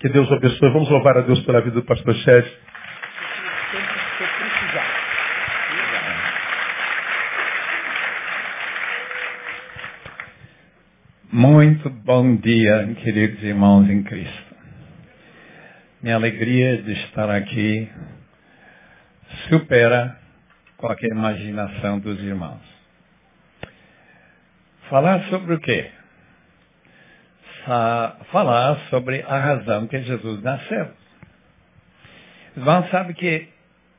Que 0.00 0.08
Deus 0.08 0.32
abençoe. 0.32 0.72
Vamos 0.72 0.88
louvar 0.88 1.18
a 1.18 1.20
Deus 1.20 1.40
pela 1.40 1.60
vida 1.60 1.74
do 1.74 1.84
pastor 1.84 2.14
Ched. 2.14 2.50
Muito 11.30 11.90
bom 11.90 12.36
dia, 12.36 12.94
queridos 13.02 13.42
irmãos 13.42 13.90
em 13.90 14.02
Cristo. 14.02 14.54
Minha 16.02 16.14
alegria 16.14 16.80
de 16.82 16.92
estar 16.92 17.28
aqui 17.28 17.86
supera 19.50 20.18
qualquer 20.78 21.10
imaginação 21.10 22.00
dos 22.00 22.18
irmãos. 22.20 22.62
Falar 24.88 25.24
sobre 25.24 25.56
o 25.56 25.60
quê? 25.60 25.90
Falar 28.30 28.78
sobre 28.88 29.22
a 29.22 29.38
razão 29.38 29.86
que 29.86 30.00
Jesus 30.02 30.42
nasceu. 30.42 30.90
Irmãos 32.56 32.90
sabem 32.90 33.14
que 33.14 33.48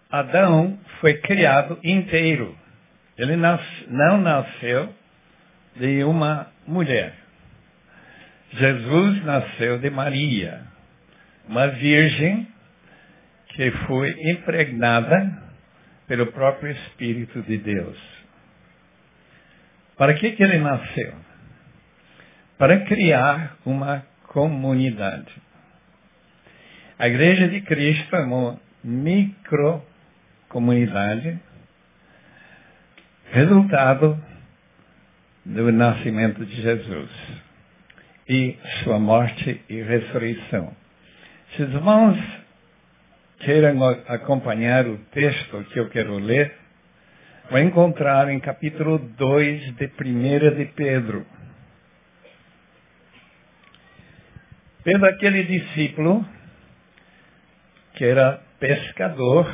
Adão 0.09 0.77
foi 0.99 1.15
criado 1.15 1.79
inteiro. 1.83 2.57
Ele 3.17 3.35
não 3.35 4.17
nasceu 4.17 4.93
de 5.75 6.03
uma 6.03 6.47
mulher. 6.67 7.13
Jesus 8.51 9.23
nasceu 9.23 9.79
de 9.79 9.89
Maria, 9.89 10.63
uma 11.47 11.67
virgem 11.67 12.47
que 13.49 13.71
foi 13.87 14.09
impregnada 14.31 15.41
pelo 16.07 16.27
próprio 16.27 16.71
Espírito 16.71 17.41
de 17.43 17.57
Deus. 17.57 17.97
Para 19.97 20.13
que, 20.15 20.31
que 20.31 20.43
ele 20.43 20.57
nasceu? 20.57 21.13
Para 22.61 22.77
criar 22.81 23.57
uma 23.65 24.05
comunidade. 24.27 25.33
A 26.99 27.07
Igreja 27.07 27.47
de 27.47 27.61
Cristo 27.61 28.15
é 28.15 28.21
uma 28.21 28.59
microcomunidade, 28.83 31.39
resultado 33.31 34.15
do 35.43 35.71
nascimento 35.71 36.45
de 36.45 36.61
Jesus 36.61 37.09
e 38.29 38.55
sua 38.83 38.99
morte 38.99 39.59
e 39.67 39.81
ressurreição. 39.81 40.71
Se 41.55 41.63
os 41.63 41.73
irmãos 41.73 42.19
queiram 43.39 43.83
acompanhar 44.07 44.85
o 44.85 44.99
texto 45.11 45.63
que 45.73 45.79
eu 45.79 45.89
quero 45.89 46.19
ler, 46.19 46.53
vão 47.49 47.59
encontrar 47.59 48.29
em 48.29 48.39
capítulo 48.39 48.99
2 48.99 49.77
de 49.77 49.91
1 49.99 50.57
de 50.57 50.65
Pedro. 50.75 51.25
Pedro, 54.83 55.07
aquele 55.07 55.43
discípulo 55.43 56.25
que 57.93 58.03
era 58.03 58.41
pescador, 58.59 59.47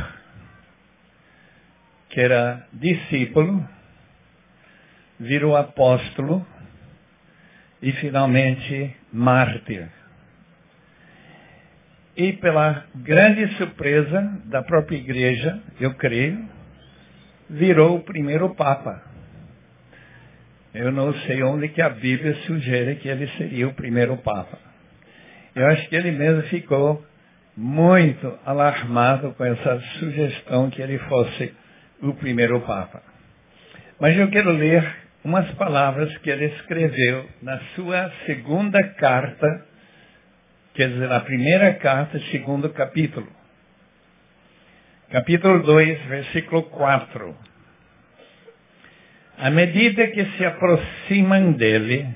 que 2.10 2.22
era 2.22 2.66
discípulo, 2.72 3.68
virou 5.20 5.58
apóstolo 5.58 6.48
e 7.82 7.92
finalmente 7.94 8.96
mártir. 9.12 9.90
E 12.16 12.32
pela 12.34 12.86
grande 12.96 13.48
surpresa 13.58 14.42
da 14.46 14.64
própria 14.64 14.98
igreja, 14.98 15.62
eu 15.80 15.94
creio, 15.96 16.48
virou 17.50 17.98
o 17.98 18.04
primeiro 18.04 18.56
Papa. 18.56 19.04
Eu 20.74 20.90
não 20.92 21.14
sei 21.22 21.44
onde 21.44 21.68
que 21.68 21.82
a 21.82 21.90
Bíblia 21.90 22.34
sugere 22.46 22.96
que 22.96 23.10
ele 23.10 23.28
seria 23.38 23.68
o 23.68 23.74
primeiro 23.74 24.16
Papa. 24.18 24.67
Eu 25.58 25.66
acho 25.70 25.90
que 25.90 25.96
ele 25.96 26.12
mesmo 26.12 26.44
ficou 26.44 27.04
muito 27.56 28.38
alarmado 28.46 29.34
com 29.34 29.44
essa 29.44 29.80
sugestão 29.98 30.70
que 30.70 30.80
ele 30.80 31.00
fosse 31.00 31.52
o 32.00 32.14
primeiro 32.14 32.62
Papa. 32.62 33.02
Mas 34.00 34.16
eu 34.16 34.30
quero 34.30 34.52
ler 34.52 34.88
umas 35.24 35.50
palavras 35.56 36.16
que 36.20 36.30
ele 36.30 36.46
escreveu 36.46 37.28
na 37.42 37.58
sua 37.74 38.12
segunda 38.28 38.84
carta, 39.00 39.66
quer 40.76 40.90
dizer, 40.90 41.12
a 41.12 41.22
primeira 41.22 41.74
carta, 41.74 42.20
segundo 42.30 42.70
capítulo. 42.70 43.28
Capítulo 45.10 45.64
2, 45.64 46.06
versículo 46.06 46.62
4. 46.70 47.36
À 49.40 49.50
medida 49.50 50.06
que 50.06 50.24
se 50.24 50.46
aproximam 50.46 51.54
dele, 51.54 52.16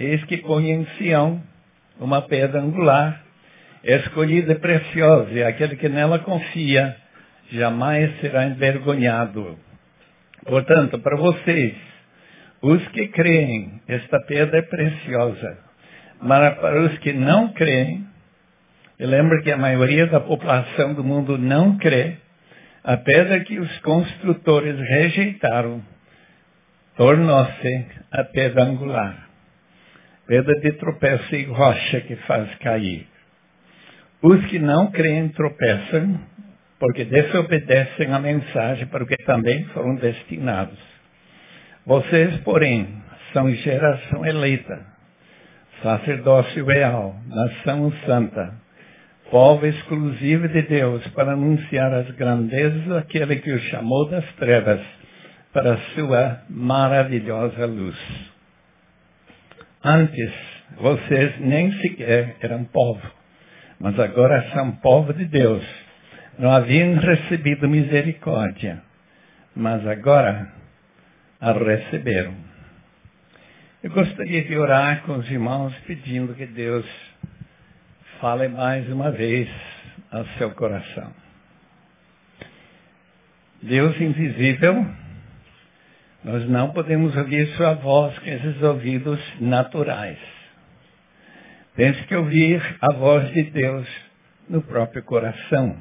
eis 0.00 0.24
que 0.24 0.38
põe 0.38 0.70
em 0.70 0.86
Sião 0.96 1.42
uma 2.00 2.22
pedra 2.22 2.60
angular, 2.60 3.22
escolhida 3.84 4.52
e 4.52 4.58
preciosa, 4.58 5.30
e 5.30 5.44
aquele 5.44 5.76
que 5.76 5.88
nela 5.88 6.18
confia 6.18 6.96
jamais 7.52 8.18
será 8.20 8.46
envergonhado. 8.46 9.58
Portanto, 10.44 10.98
para 10.98 11.16
vocês, 11.16 11.74
os 12.62 12.86
que 12.88 13.08
creem, 13.08 13.80
esta 13.86 14.18
pedra 14.20 14.58
é 14.58 14.62
preciosa. 14.62 15.58
Mas 16.22 16.54
para 16.58 16.82
os 16.82 16.98
que 16.98 17.12
não 17.12 17.52
creem, 17.52 18.06
e 18.98 19.06
lembra 19.06 19.42
que 19.42 19.50
a 19.50 19.56
maioria 19.56 20.06
da 20.06 20.20
população 20.20 20.94
do 20.94 21.04
mundo 21.04 21.38
não 21.38 21.76
crê, 21.78 22.16
a 22.84 22.96
pedra 22.96 23.40
que 23.40 23.58
os 23.58 23.78
construtores 23.80 24.78
rejeitaram 24.78 25.82
tornou-se 26.96 27.86
a 28.10 28.24
pedra 28.24 28.64
angular. 28.64 29.29
Pedra 30.30 30.60
de 30.60 30.70
tropeço 30.74 31.34
e 31.34 31.42
rocha 31.46 32.02
que 32.02 32.14
faz 32.14 32.54
cair. 32.60 33.04
Os 34.22 34.46
que 34.46 34.60
não 34.60 34.88
creem 34.92 35.28
tropeçam 35.30 36.20
porque 36.78 37.04
desobedecem 37.04 38.12
a 38.12 38.20
mensagem 38.20 38.86
para 38.86 39.02
o 39.02 39.06
que 39.08 39.16
também 39.24 39.64
foram 39.74 39.96
destinados. 39.96 40.78
Vocês, 41.84 42.36
porém, 42.42 43.02
são 43.32 43.50
geração 43.50 44.24
eleita, 44.24 44.86
sacerdócio 45.82 46.64
real, 46.64 47.16
nação 47.26 47.92
santa, 48.06 48.54
povo 49.32 49.66
exclusivo 49.66 50.46
de 50.46 50.62
Deus, 50.62 51.04
para 51.08 51.32
anunciar 51.32 51.92
as 51.92 52.08
grandezas 52.12 52.84
daquele 52.84 53.34
que 53.34 53.50
o 53.50 53.58
chamou 53.62 54.08
das 54.08 54.32
trevas 54.34 54.80
para 55.52 55.72
a 55.72 55.78
sua 55.96 56.42
maravilhosa 56.48 57.66
luz. 57.66 58.29
Antes, 59.82 60.32
vocês 60.76 61.40
nem 61.40 61.72
sequer 61.80 62.36
eram 62.40 62.64
povo, 62.64 63.10
mas 63.78 63.98
agora 63.98 64.50
são 64.52 64.72
povo 64.72 65.12
de 65.12 65.24
Deus 65.24 65.64
não 66.40 66.50
haviam 66.50 66.94
recebido 66.94 67.68
misericórdia, 67.68 68.82
mas 69.54 69.86
agora 69.86 70.50
a 71.38 71.52
receberam. 71.52 72.34
Eu 73.82 73.90
gostaria 73.90 74.42
de 74.44 74.56
orar 74.56 75.02
com 75.02 75.18
os 75.18 75.30
irmãos 75.30 75.74
pedindo 75.86 76.34
que 76.34 76.46
Deus 76.46 76.86
fale 78.20 78.48
mais 78.48 78.88
uma 78.88 79.10
vez 79.10 79.50
ao 80.10 80.24
seu 80.38 80.50
coração. 80.52 81.12
Deus 83.62 84.00
invisível, 84.00 84.86
nós 86.22 86.46
não 86.48 86.70
podemos 86.72 87.16
ouvir 87.16 87.46
sua 87.56 87.74
voz 87.74 88.18
com 88.18 88.26
esses 88.26 88.62
ouvidos 88.62 89.18
naturais. 89.40 90.18
Temos 91.74 91.98
que 92.02 92.14
ouvir 92.14 92.62
a 92.80 92.92
voz 92.94 93.32
de 93.32 93.44
Deus 93.44 93.88
no 94.48 94.60
próprio 94.60 95.02
coração. 95.02 95.76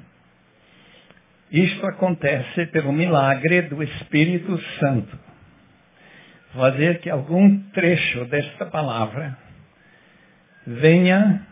Isto 1.51 1.86
acontece 1.88 2.68
pelo 2.68 2.94
milagre 2.94 3.63
do 3.63 3.83
Espírito 3.83 4.57
Santo. 4.80 5.19
Fazer 6.53 7.00
que 7.00 7.09
algum 7.09 7.59
trecho 7.71 8.24
desta 8.25 8.65
palavra 8.68 9.38
venha 10.65 11.45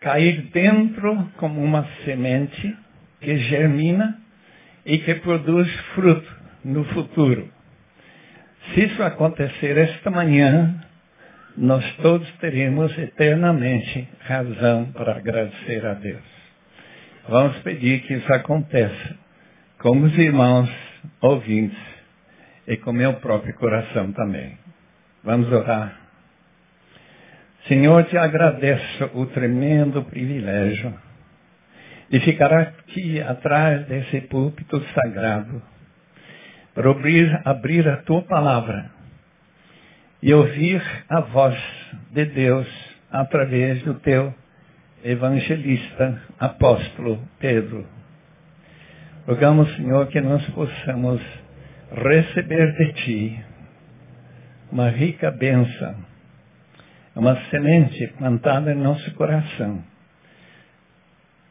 cair 0.00 0.42
dentro 0.52 1.32
como 1.36 1.60
uma 1.60 1.84
semente 2.04 2.76
que 3.20 3.38
germina 3.38 4.18
e 4.84 4.98
que 4.98 5.16
produz 5.16 5.68
fruto 5.94 6.35
no 6.66 6.84
futuro. 6.86 7.48
Se 8.74 8.84
isso 8.86 9.02
acontecer 9.02 9.78
esta 9.78 10.10
manhã, 10.10 10.82
nós 11.56 11.84
todos 11.98 12.28
teremos 12.38 12.96
eternamente 12.98 14.08
razão 14.20 14.86
para 14.92 15.16
agradecer 15.16 15.86
a 15.86 15.94
Deus. 15.94 16.24
Vamos 17.28 17.56
pedir 17.58 18.00
que 18.02 18.14
isso 18.14 18.32
aconteça 18.32 19.16
com 19.78 20.00
os 20.02 20.18
irmãos 20.18 20.68
ouvintes 21.20 21.78
e 22.66 22.76
com 22.76 22.92
meu 22.92 23.14
próprio 23.14 23.54
coração 23.54 24.10
também. 24.12 24.58
Vamos 25.22 25.50
orar. 25.52 25.96
Senhor, 27.68 28.04
te 28.04 28.16
agradeço 28.18 29.10
o 29.14 29.26
tremendo 29.26 30.02
privilégio 30.04 30.92
de 32.10 32.20
ficar 32.20 32.52
aqui 32.52 33.20
atrás 33.20 33.86
desse 33.86 34.20
púlpito 34.22 34.80
sagrado 34.94 35.62
para 36.76 36.90
abrir, 36.90 37.40
abrir 37.42 37.88
a 37.88 37.96
tua 38.02 38.20
palavra 38.20 38.90
e 40.22 40.32
ouvir 40.34 40.82
a 41.08 41.22
voz 41.22 41.58
de 42.12 42.26
Deus 42.26 42.68
através 43.10 43.82
do 43.82 43.94
teu 43.94 44.34
evangelista, 45.02 46.20
apóstolo 46.38 47.18
Pedro. 47.40 47.86
Rogamos, 49.26 49.74
Senhor, 49.76 50.06
que 50.08 50.20
nós 50.20 50.44
possamos 50.50 51.22
receber 51.92 52.72
de 52.76 52.92
Ti 52.92 53.44
uma 54.70 54.90
rica 54.90 55.30
bênção, 55.30 55.96
uma 57.14 57.36
semente 57.48 58.06
plantada 58.18 58.72
em 58.72 58.76
nosso 58.76 59.14
coração, 59.14 59.82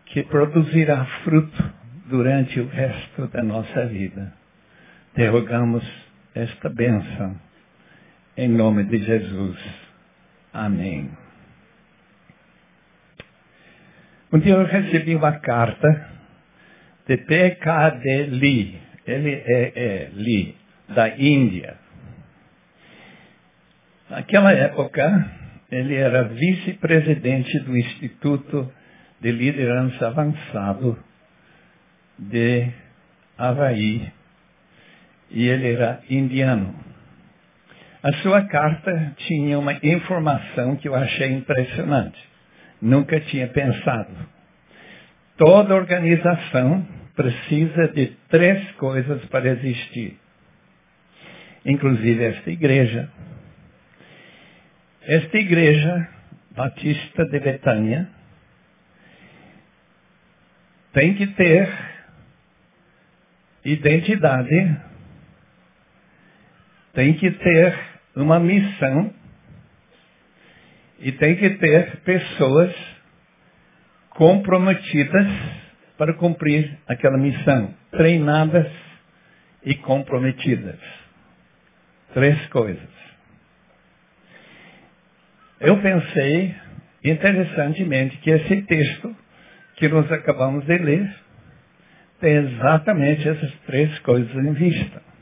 que 0.05 0.21
produzirá 0.21 1.03
fruto 1.23 1.73
durante 2.05 2.59
o 2.59 2.67
resto 2.67 3.27
da 3.29 3.41
nossa 3.41 3.87
vida. 3.87 4.44
Te 5.15 5.27
rogamos 5.27 5.81
esta 6.33 6.67
bênção, 6.67 7.39
em 8.35 8.49
nome 8.49 8.83
de 8.83 8.97
Jesus. 8.97 9.57
Amém. 10.51 11.09
Um 14.33 14.39
dia 14.39 14.55
eu 14.55 14.65
recebi 14.65 15.15
uma 15.15 15.39
carta 15.39 16.09
de 17.07 17.15
PKD 17.15 18.25
Lee, 18.25 18.81
é 19.05 20.09
Lee, 20.13 20.57
da 20.89 21.07
Índia. 21.17 21.77
Naquela 24.09 24.51
época, 24.51 25.31
ele 25.71 25.95
era 25.95 26.23
vice-presidente 26.23 27.57
do 27.59 27.77
Instituto 27.77 28.69
de 29.21 29.31
Liderança 29.31 30.07
Avançado 30.07 30.99
de 32.19 32.69
Havaí, 33.37 34.11
e 35.35 35.47
ele 35.47 35.73
era 35.73 36.01
indiano. 36.09 36.73
A 38.01 38.13
sua 38.21 38.43
carta 38.43 39.13
tinha 39.17 39.59
uma 39.59 39.73
informação 39.83 40.77
que 40.77 40.87
eu 40.87 40.95
achei 40.95 41.33
impressionante. 41.33 42.17
Nunca 42.81 43.19
tinha 43.19 43.47
pensado. 43.47 44.15
Toda 45.37 45.75
organização 45.75 46.87
precisa 47.15 47.89
de 47.89 48.07
três 48.29 48.71
coisas 48.73 49.25
para 49.25 49.49
existir. 49.49 50.17
Inclusive 51.65 52.23
esta 52.23 52.49
igreja. 52.49 53.09
Esta 55.01 55.37
igreja 55.37 56.07
batista 56.51 57.25
de 57.25 57.39
Betânia 57.39 58.07
tem 60.93 61.13
que 61.15 61.27
ter 61.27 61.69
identidade, 63.65 64.77
tem 66.95 67.13
que 67.13 67.29
ter 67.29 67.77
uma 68.15 68.39
missão 68.39 69.13
e 70.97 71.11
tem 71.11 71.35
que 71.35 71.49
ter 71.51 71.97
pessoas 71.97 72.73
comprometidas 74.11 75.27
para 75.97 76.13
cumprir 76.13 76.77
aquela 76.87 77.17
missão, 77.17 77.73
treinadas 77.91 78.71
e 79.63 79.75
comprometidas. 79.75 80.79
Três 82.13 82.47
coisas. 82.47 82.95
Eu 85.59 85.81
pensei, 85.81 86.55
interessantemente, 87.03 88.17
que 88.17 88.29
esse 88.29 88.61
texto 88.63 89.15
que 89.75 89.89
nós 89.89 90.09
acabamos 90.11 90.65
de 90.65 90.77
ler 90.77 91.13
tem 92.21 92.35
exatamente 92.35 93.27
essas 93.27 93.53
três 93.65 93.99
coisas 93.99 94.33
em 94.33 94.53
vista. 94.53 95.14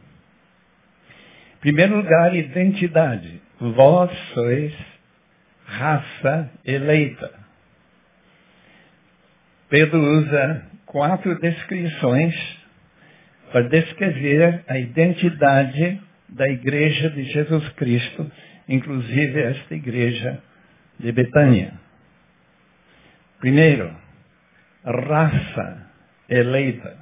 Primeiro 1.64 1.96
lugar, 1.96 2.36
identidade. 2.36 3.42
Vós 3.58 4.12
sois 4.34 4.74
raça 5.66 6.52
eleita. 6.66 7.32
Pedro 9.70 9.98
usa 9.98 10.66
quatro 10.86 11.40
descrições 11.40 12.36
para 13.50 13.70
descrever 13.70 14.62
a 14.68 14.78
identidade 14.78 16.02
da 16.28 16.50
igreja 16.50 17.10
de 17.12 17.24
Jesus 17.32 17.70
Cristo, 17.78 18.30
inclusive 18.68 19.42
esta 19.42 19.74
igreja 19.74 20.44
de 21.00 21.14
Betânia. 21.14 21.80
Primeiro, 23.40 23.90
raça 24.84 25.90
eleita. 26.28 26.98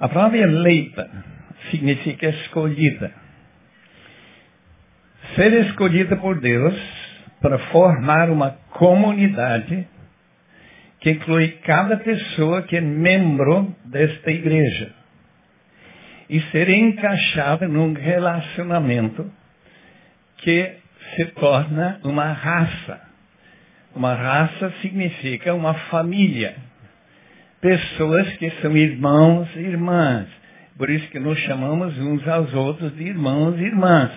A 0.00 0.08
palavra 0.08 0.38
eleita 0.38 1.41
significa 1.70 2.28
escolhida. 2.28 3.12
Ser 5.34 5.52
escolhida 5.66 6.16
por 6.16 6.40
Deus 6.40 6.74
para 7.40 7.58
formar 7.58 8.30
uma 8.30 8.50
comunidade 8.70 9.86
que 11.00 11.10
inclui 11.10 11.48
cada 11.64 11.96
pessoa 11.96 12.62
que 12.62 12.76
é 12.76 12.80
membro 12.80 13.74
desta 13.84 14.30
igreja. 14.30 14.94
E 16.30 16.40
ser 16.52 16.68
encaixada 16.70 17.66
num 17.66 17.92
relacionamento 17.92 19.30
que 20.38 20.76
se 21.14 21.24
torna 21.32 22.00
uma 22.04 22.32
raça. 22.32 23.00
Uma 23.94 24.14
raça 24.14 24.72
significa 24.80 25.52
uma 25.52 25.74
família. 25.74 26.54
Pessoas 27.60 28.28
que 28.36 28.50
são 28.62 28.76
irmãos 28.76 29.48
e 29.56 29.60
irmãs. 29.60 30.28
Por 30.76 30.88
isso 30.90 31.08
que 31.08 31.18
nos 31.18 31.38
chamamos 31.40 31.96
uns 31.98 32.26
aos 32.26 32.52
outros 32.54 32.94
de 32.96 33.04
irmãos 33.04 33.58
e 33.58 33.64
irmãs. 33.64 34.10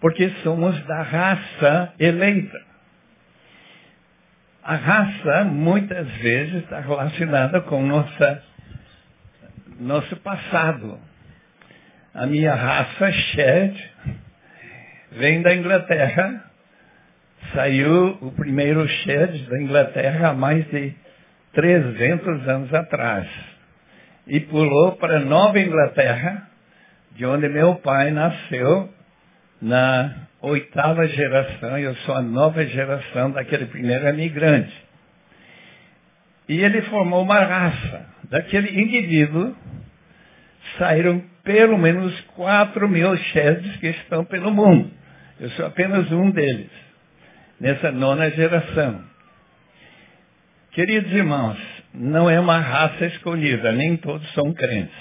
Porque 0.00 0.30
somos 0.42 0.78
da 0.86 1.02
raça 1.02 1.92
eleita. 1.98 2.60
A 4.62 4.74
raça, 4.74 5.44
muitas 5.44 6.06
vezes, 6.16 6.62
está 6.62 6.80
relacionada 6.80 7.60
com 7.62 7.84
nossa, 7.84 8.42
nosso 9.78 10.16
passado. 10.16 10.98
A 12.14 12.26
minha 12.26 12.54
raça, 12.54 13.10
Shed, 13.10 13.90
vem 15.12 15.42
da 15.42 15.54
Inglaterra. 15.54 16.44
Saiu 17.54 18.18
o 18.20 18.32
primeiro 18.32 18.86
Shed 18.86 19.48
da 19.48 19.60
Inglaterra 19.60 20.28
há 20.28 20.34
mais 20.34 20.68
de 20.68 20.94
300 21.52 22.48
anos 22.48 22.74
atrás. 22.74 23.49
E 24.26 24.40
pulou 24.40 24.92
para 24.92 25.20
Nova 25.20 25.58
Inglaterra, 25.58 26.48
de 27.12 27.26
onde 27.26 27.48
meu 27.48 27.76
pai 27.76 28.10
nasceu, 28.10 28.92
na 29.60 30.14
oitava 30.40 31.06
geração, 31.06 31.78
eu 31.78 31.94
sou 31.96 32.14
a 32.14 32.22
nova 32.22 32.64
geração 32.66 33.30
daquele 33.30 33.66
primeiro 33.66 34.08
imigrante. 34.08 34.72
E 36.48 36.60
ele 36.60 36.82
formou 36.82 37.22
uma 37.22 37.40
raça. 37.40 38.06
Daquele 38.24 38.80
indivíduo 38.80 39.54
saíram 40.78 41.22
pelo 41.44 41.76
menos 41.78 42.18
4 42.36 42.88
mil 42.88 43.16
chefes 43.16 43.76
que 43.76 43.88
estão 43.88 44.24
pelo 44.24 44.50
mundo. 44.50 44.90
Eu 45.38 45.50
sou 45.50 45.66
apenas 45.66 46.10
um 46.10 46.30
deles, 46.30 46.70
nessa 47.60 47.90
nona 47.92 48.30
geração. 48.30 49.04
Queridos 50.72 51.12
irmãos, 51.12 51.58
não 51.92 52.30
é 52.30 52.38
uma 52.38 52.58
raça 52.58 53.06
escolhida, 53.06 53.72
nem 53.72 53.96
todos 53.96 54.28
são 54.32 54.52
crentes. 54.52 54.94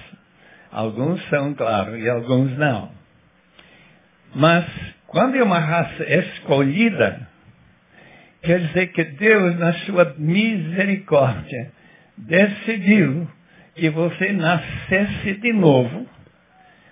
Alguns 0.72 1.22
são, 1.29 1.53
claro, 1.53 1.98
e 1.98 2.10
alguns 2.10 2.58
não. 2.58 2.91
Mas 4.36 4.65
quando 5.08 5.36
é 5.36 5.43
uma 5.43 5.60
raça 5.60 6.03
escolhida, 6.03 7.27
quer 8.43 8.60
dizer 8.60 8.88
que 8.88 9.03
Deus, 9.03 9.58
na 9.58 9.74
sua 9.86 10.15
misericórdia, 10.17 11.72
decidiu 12.17 13.27
que 13.75 13.89
você 13.89 14.31
nascesse 14.31 15.34
de 15.36 15.53
novo, 15.53 16.08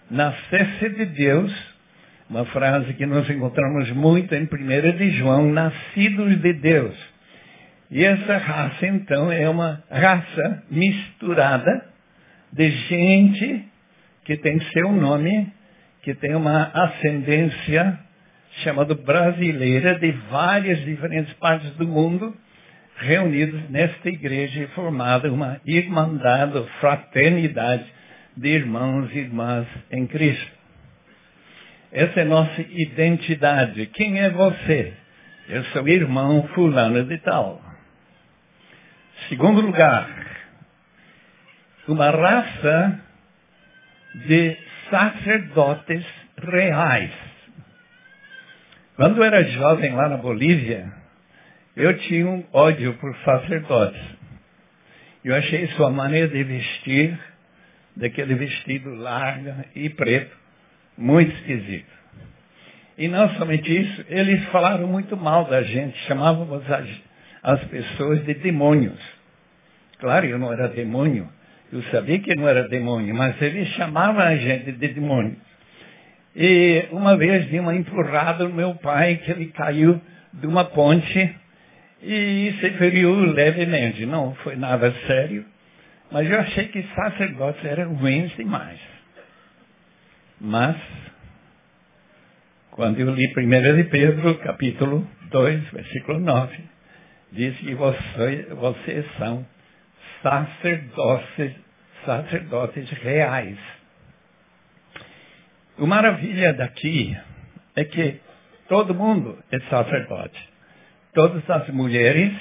nascesse 0.09 0.89
de 0.89 1.05
Deus, 1.05 1.53
uma 2.29 2.45
frase 2.45 2.93
que 2.93 3.05
nós 3.05 3.29
encontramos 3.29 3.91
muito 3.91 4.33
em 4.33 4.43
1 4.43 4.97
de 4.97 5.11
João, 5.11 5.51
nascidos 5.51 6.41
de 6.41 6.53
Deus. 6.53 7.16
E 7.89 8.03
essa 8.03 8.37
raça, 8.37 8.85
então, 8.85 9.31
é 9.31 9.49
uma 9.49 9.83
raça 9.89 10.63
misturada 10.69 11.85
de 12.51 12.69
gente 12.69 13.65
que 14.25 14.37
tem 14.37 14.59
seu 14.71 14.91
nome 14.91 15.53
que 16.07 16.15
tem 16.15 16.35
uma 16.35 16.71
ascendência 16.73 17.99
chamada 18.63 18.95
Brasileira, 18.95 19.99
de 19.99 20.09
várias 20.31 20.79
diferentes 20.85 21.33
partes 21.33 21.69
do 21.71 21.85
mundo, 21.85 22.33
reunidos 22.95 23.69
nesta 23.69 24.07
igreja 24.07 24.63
e 24.63 24.67
formada 24.67 25.29
uma 25.29 25.59
irmandade, 25.65 26.63
fraternidade 26.79 27.85
de 28.37 28.47
irmãos 28.47 29.09
e 29.13 29.19
irmãs 29.19 29.67
em 29.91 30.07
Cristo. 30.07 30.51
Essa 31.91 32.21
é 32.21 32.23
nossa 32.23 32.61
identidade. 32.61 33.85
Quem 33.87 34.19
é 34.19 34.29
você? 34.29 34.93
Eu 35.49 35.63
sou 35.65 35.85
irmão 35.89 36.47
fulano 36.53 37.03
de 37.03 37.17
tal. 37.17 37.66
Segundo 39.29 39.59
lugar, 39.59 40.09
uma 41.85 42.09
raça 42.09 42.99
de 44.25 44.57
sacerdotes 44.89 46.05
reais. 46.37 47.11
Quando 48.95 49.17
eu 49.17 49.23
era 49.25 49.43
jovem 49.43 49.93
lá 49.93 50.07
na 50.07 50.15
Bolívia, 50.15 50.93
eu 51.75 51.97
tinha 51.97 52.25
um 52.25 52.45
ódio 52.53 52.93
por 52.93 53.13
sacerdotes. 53.17 54.01
Eu 55.25 55.35
achei 55.35 55.67
sua 55.75 55.89
maneira 55.89 56.29
de 56.29 56.43
vestir, 56.45 57.19
daquele 57.97 58.33
vestido 58.33 58.95
largo 58.95 59.53
e 59.75 59.89
preto, 59.89 60.33
muito 60.97 61.35
esquisito. 61.35 61.91
E 62.97 63.09
não 63.09 63.29
somente 63.35 63.77
isso, 63.77 64.05
eles 64.07 64.45
falaram 64.45 64.87
muito 64.87 65.17
mal 65.17 65.43
da 65.45 65.63
gente, 65.63 65.97
chamavam 66.07 66.47
as, 66.55 66.87
as 67.43 67.63
pessoas 67.65 68.23
de 68.23 68.33
demônios. 68.35 69.16
Claro, 69.99 70.25
eu 70.25 70.37
não 70.37 70.53
era 70.53 70.67
demônio, 70.67 71.27
eu 71.71 71.81
sabia 71.83 72.19
que 72.19 72.35
não 72.35 72.47
era 72.47 72.67
demônio, 72.67 73.13
mas 73.15 73.41
eles 73.41 73.67
chamavam 73.69 74.21
a 74.21 74.35
gente 74.35 74.71
de 74.71 74.87
demônio. 74.89 75.35
E 76.35 76.87
uma 76.91 77.17
vez 77.17 77.47
dei 77.47 77.59
uma 77.59 77.75
empurrada 77.75 78.43
no 78.43 78.53
meu 78.53 78.75
pai, 78.75 79.17
que 79.17 79.31
ele 79.31 79.47
caiu 79.47 79.99
de 80.31 80.45
uma 80.45 80.65
ponte 80.65 81.35
e 82.03 82.53
se 82.59 82.69
feriu 82.71 83.15
levemente. 83.15 84.05
Não 84.05 84.35
foi 84.35 84.55
nada 84.55 84.93
sério, 85.07 85.43
mas 86.11 86.29
eu 86.29 86.39
achei 86.39 86.67
que 86.67 86.83
sacerdotes 86.95 87.65
eram 87.65 87.95
ruins 87.95 88.31
demais. 88.35 88.79
Mas 90.39 90.75
quando 92.69 92.99
eu 92.99 93.09
li 93.15 93.33
1 93.35 93.75
de 93.75 93.83
Pedro, 93.85 94.35
capítulo 94.35 95.07
2, 95.31 95.71
versículo 95.71 96.19
9, 96.19 96.55
diz 97.31 97.57
que 97.57 97.73
vocês, 97.73 98.47
vocês 98.49 99.05
são 99.17 99.43
sacerdotes, 100.27 101.55
sacerdotes 102.05 102.89
reais. 103.01 103.57
O 105.77 105.87
maravilha 105.87 106.53
daqui 106.53 107.15
é 107.75 107.83
que 107.85 108.19
todo 108.67 108.93
mundo 108.93 109.37
é 109.51 109.59
sacerdote. 109.69 110.49
Todas 111.13 111.49
as 111.49 111.69
mulheres 111.69 112.33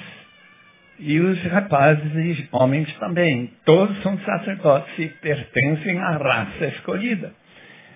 e 0.99 1.19
os 1.19 1.41
rapazes 1.43 2.13
e 2.15 2.49
homens 2.51 2.91
também. 2.97 3.53
Todos 3.63 4.01
são 4.01 4.17
sacerdotes 4.19 4.93
e 4.99 5.07
pertencem 5.07 5.97
à 5.99 6.17
raça 6.17 6.65
escolhida. 6.65 7.31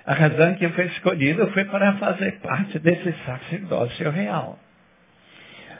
A 0.06 0.14
razão 0.14 0.56
que 0.56 0.66
eu 0.66 0.72
fui 0.72 0.86
escolhido 0.86 1.48
foi 1.52 1.66
para 1.66 1.94
fazer 1.94 2.40
parte 2.40 2.80
desse 2.80 3.14
sacerdócio 3.26 4.10
real. 4.10 4.58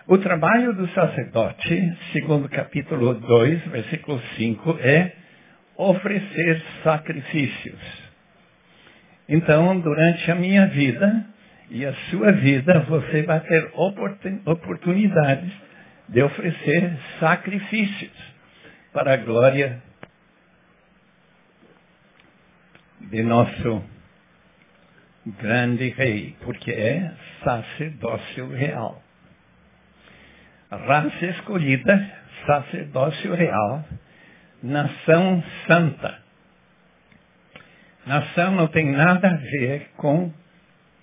O 0.08 0.18
trabalho 0.18 0.74
do 0.74 0.88
sacerdote, 0.90 1.98
segundo 2.12 2.50
capítulo 2.50 3.14
2, 3.14 3.68
versículo 3.68 4.20
5, 4.36 4.80
é 4.82 5.14
oferecer 5.78 6.60
sacrifícios. 6.84 7.80
Então, 9.30 9.80
durante 9.80 10.32
a 10.32 10.36
minha 10.36 10.66
vida 10.68 11.26
e 11.70 11.86
a 11.86 11.94
sua 12.10 12.32
vida, 12.32 12.80
você 12.90 13.22
vai 13.22 13.42
ter 13.42 13.72
oportunidades 14.46 15.54
de 16.10 16.24
oferecer 16.24 16.98
sacrifícios 17.20 18.12
para 18.92 19.14
a 19.14 19.18
glória 19.18 19.84
de 23.02 23.22
nosso 23.22 23.84
grande 25.40 25.90
rei, 25.90 26.36
porque 26.42 26.72
é 26.72 27.14
sacerdócio 27.44 28.50
real. 28.50 29.02
Raça 30.72 31.26
escolhida, 31.26 32.10
sacerdócio 32.46 33.36
real, 33.36 33.84
nação 34.64 35.44
santa. 35.68 36.18
Nação 38.06 38.52
não 38.56 38.68
tem 38.68 38.90
nada 38.90 39.28
a 39.28 39.36
ver 39.36 39.90
com 39.98 40.32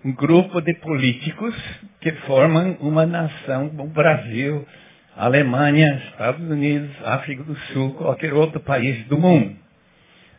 um 0.03 0.13
grupo 0.15 0.63
de 0.63 0.73
políticos 0.75 1.55
que 2.01 2.13
formam 2.13 2.79
uma 2.81 3.05
nação 3.05 3.69
como 3.69 3.85
o 3.85 3.89
Brasil, 3.89 4.67
Alemanha, 5.15 6.03
Estados 6.13 6.49
Unidos, 6.49 6.91
África 7.05 7.45
do 7.45 7.55
Sul, 7.55 7.93
qualquer 7.93 8.33
outro 8.33 8.61
país 8.61 9.05
do 9.07 9.19
mundo. 9.19 9.55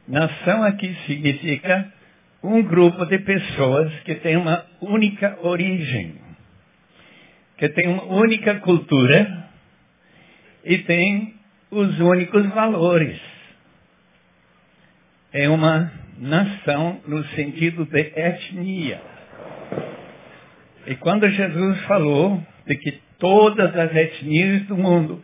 Nação 0.08 0.64
aqui 0.64 0.92
significa 1.06 1.94
um 2.42 2.64
grupo 2.64 3.06
de 3.06 3.20
pessoas 3.20 3.94
que 4.06 4.16
tem 4.16 4.38
uma 4.38 4.66
única 4.82 5.38
origem, 5.44 6.16
que 7.60 7.68
tem 7.70 7.90
uma 7.90 8.06
única 8.06 8.56
cultura 8.62 9.50
e 10.64 10.78
tem 10.80 11.36
os 11.70 12.00
únicos 12.00 12.48
valores. 12.48 13.20
É 15.34 15.50
uma 15.50 15.92
nação 16.18 17.02
no 17.06 17.24
sentido 17.28 17.86
de 17.86 18.00
etnia. 18.00 19.02
E 20.88 20.96
quando 20.96 21.30
Jesus 21.30 21.82
falou 21.82 22.42
de 22.66 22.78
que 22.78 22.98
todas 23.20 23.76
as 23.76 23.94
etnias 23.94 24.66
do 24.66 24.78
mundo 24.78 25.22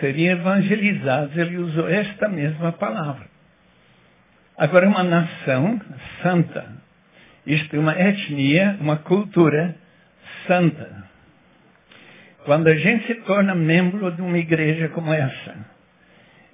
seriam 0.00 0.36
evangelizadas, 0.36 1.36
ele 1.36 1.58
usou 1.58 1.88
esta 1.88 2.28
mesma 2.28 2.72
palavra. 2.72 3.26
Agora, 4.56 4.88
uma 4.88 5.04
nação 5.04 5.80
santa. 6.24 6.76
Isto 7.46 7.76
é 7.76 7.78
uma 7.78 7.96
etnia, 7.98 8.76
uma 8.80 8.96
cultura 8.96 9.76
santa. 10.48 11.07
Quando 12.48 12.66
a 12.68 12.74
gente 12.76 13.06
se 13.06 13.14
torna 13.26 13.54
membro 13.54 14.10
de 14.10 14.22
uma 14.22 14.38
igreja 14.38 14.88
como 14.88 15.12
essa, 15.12 15.54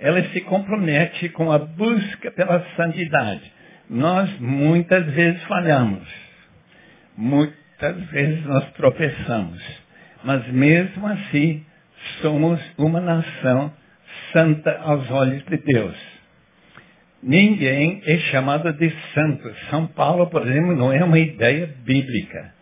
ela 0.01 0.21
se 0.25 0.41
compromete 0.41 1.29
com 1.29 1.53
a 1.53 1.59
busca 1.61 2.33
pela 2.33 2.67
santidade. 2.75 3.53
Nós 3.89 4.29
muitas 4.41 5.07
vezes 5.13 5.41
falhamos. 5.45 6.03
Muitas 7.17 7.97
vezes 8.11 8.45
nós 8.45 8.73
tropeçamos. 8.73 9.63
Mas 10.25 10.45
mesmo 10.49 11.07
assim, 11.07 11.65
somos 12.21 12.61
uma 12.77 13.01
nação 13.01 13.73
santa 14.33 14.77
aos 14.81 15.09
olhos 15.13 15.45
de 15.45 15.59
Deus. 15.59 15.97
Ninguém 17.23 18.03
é 18.05 18.19
chamado 18.33 18.73
de 18.73 18.93
santo. 19.15 19.49
São 19.71 19.87
Paulo, 19.87 20.27
por 20.27 20.43
exemplo, 20.43 20.75
não 20.75 20.93
é 20.93 21.05
uma 21.05 21.21
ideia 21.21 21.73
bíblica. 21.85 22.53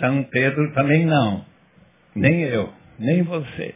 São 0.00 0.24
Pedro 0.24 0.72
também 0.74 1.06
não. 1.06 1.46
Nem 2.18 2.42
eu, 2.42 2.72
nem 2.98 3.22
você. 3.22 3.74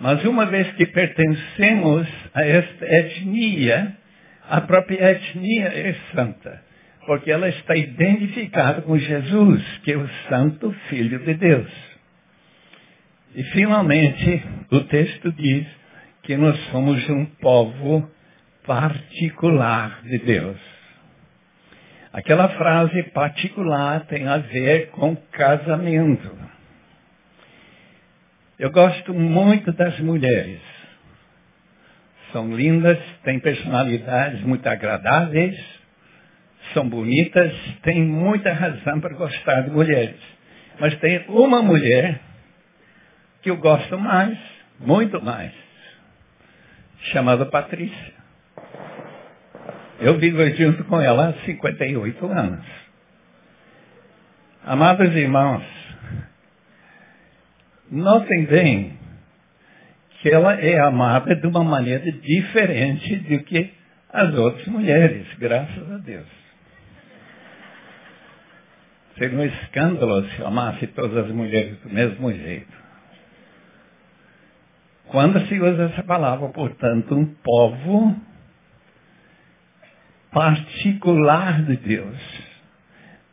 Mas 0.00 0.24
uma 0.24 0.46
vez 0.46 0.70
que 0.72 0.86
pertencemos 0.86 2.08
a 2.32 2.44
esta 2.44 2.86
etnia, 2.86 3.96
a 4.48 4.60
própria 4.62 5.10
etnia 5.10 5.66
é 5.66 5.94
santa. 6.14 6.62
Porque 7.06 7.30
ela 7.30 7.48
está 7.48 7.76
identificada 7.76 8.82
com 8.82 8.96
Jesus, 8.96 9.62
que 9.84 9.92
é 9.92 9.96
o 9.96 10.08
Santo 10.28 10.70
Filho 10.88 11.18
de 11.18 11.34
Deus. 11.34 11.70
E 13.34 13.42
finalmente, 13.44 14.42
o 14.70 14.80
texto 14.80 15.32
diz 15.32 15.66
que 16.22 16.36
nós 16.36 16.58
somos 16.70 17.08
um 17.08 17.26
povo 17.26 18.08
particular 18.66 20.02
de 20.02 20.18
Deus. 20.18 20.58
Aquela 22.12 22.48
frase 22.50 23.02
particular 23.10 24.06
tem 24.06 24.26
a 24.26 24.38
ver 24.38 24.90
com 24.90 25.14
casamento. 25.32 26.30
Eu 28.60 28.70
gosto 28.70 29.14
muito 29.14 29.72
das 29.72 29.98
mulheres. 30.00 30.60
São 32.30 32.54
lindas, 32.54 32.98
têm 33.24 33.40
personalidades 33.40 34.42
muito 34.42 34.66
agradáveis, 34.66 35.58
são 36.74 36.86
bonitas, 36.86 37.54
têm 37.82 38.04
muita 38.04 38.52
razão 38.52 39.00
para 39.00 39.14
gostar 39.14 39.62
de 39.62 39.70
mulheres. 39.70 40.20
Mas 40.78 40.94
tem 40.96 41.24
uma 41.28 41.62
mulher 41.62 42.20
que 43.40 43.48
eu 43.48 43.56
gosto 43.56 43.98
mais, 43.98 44.38
muito 44.78 45.24
mais, 45.24 45.52
chamada 47.12 47.46
Patrícia. 47.46 48.12
Eu 50.00 50.18
vivo 50.18 50.46
junto 50.50 50.84
com 50.84 51.00
ela 51.00 51.30
há 51.30 51.32
58 51.46 52.26
anos. 52.26 52.66
Amados 54.66 55.16
irmãos, 55.16 55.79
notem 57.90 58.44
bem 58.46 58.98
que 60.20 60.28
ela 60.30 60.54
é 60.54 60.78
amada 60.80 61.34
de 61.34 61.46
uma 61.46 61.64
maneira 61.64 62.12
diferente 62.12 63.16
do 63.16 63.42
que 63.44 63.72
as 64.12 64.34
outras 64.34 64.66
mulheres, 64.66 65.26
graças 65.38 65.90
a 65.90 65.96
Deus. 65.98 66.26
Seria 69.16 69.38
um 69.38 69.44
escândalo 69.44 70.24
se 70.30 70.42
amasse 70.42 70.86
todas 70.88 71.26
as 71.26 71.30
mulheres 71.30 71.78
do 71.80 71.90
mesmo 71.90 72.32
jeito. 72.32 72.80
Quando 75.06 75.44
se 75.46 75.60
usa 75.60 75.84
essa 75.84 76.02
palavra, 76.04 76.48
portanto, 76.50 77.14
um 77.14 77.26
povo 77.26 78.16
particular 80.30 81.64
de 81.64 81.76
Deus, 81.76 82.16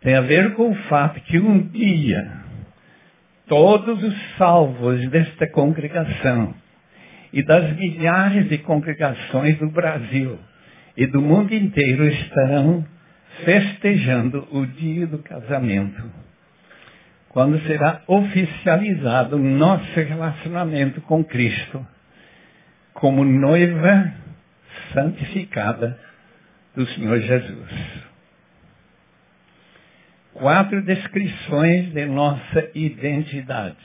tem 0.01 0.15
a 0.15 0.21
ver 0.21 0.55
com 0.55 0.71
o 0.71 0.75
fato 0.89 1.19
que 1.21 1.37
um 1.37 1.67
dia 1.67 2.46
todos 3.47 4.03
os 4.03 4.37
salvos 4.37 5.07
desta 5.09 5.47
congregação 5.47 6.53
e 7.31 7.43
das 7.43 7.75
milhares 7.75 8.49
de 8.49 8.57
congregações 8.59 9.57
do 9.57 9.69
Brasil 9.69 10.37
e 10.95 11.05
do 11.05 11.21
mundo 11.21 11.53
inteiro 11.53 12.05
estarão 12.07 12.85
festejando 13.43 14.47
o 14.51 14.65
dia 14.65 15.05
do 15.05 15.19
casamento, 15.19 16.03
quando 17.29 17.59
será 17.67 18.01
oficializado 18.07 19.37
nosso 19.37 19.93
relacionamento 19.95 21.01
com 21.01 21.23
Cristo 21.23 21.85
como 22.93 23.23
noiva 23.23 24.11
santificada 24.91 25.99
do 26.75 26.85
Senhor 26.87 27.19
Jesus. 27.19 28.07
Quatro 30.37 30.83
descrições 30.83 31.91
de 31.93 32.05
nossa 32.05 32.69
identidade. 32.75 33.75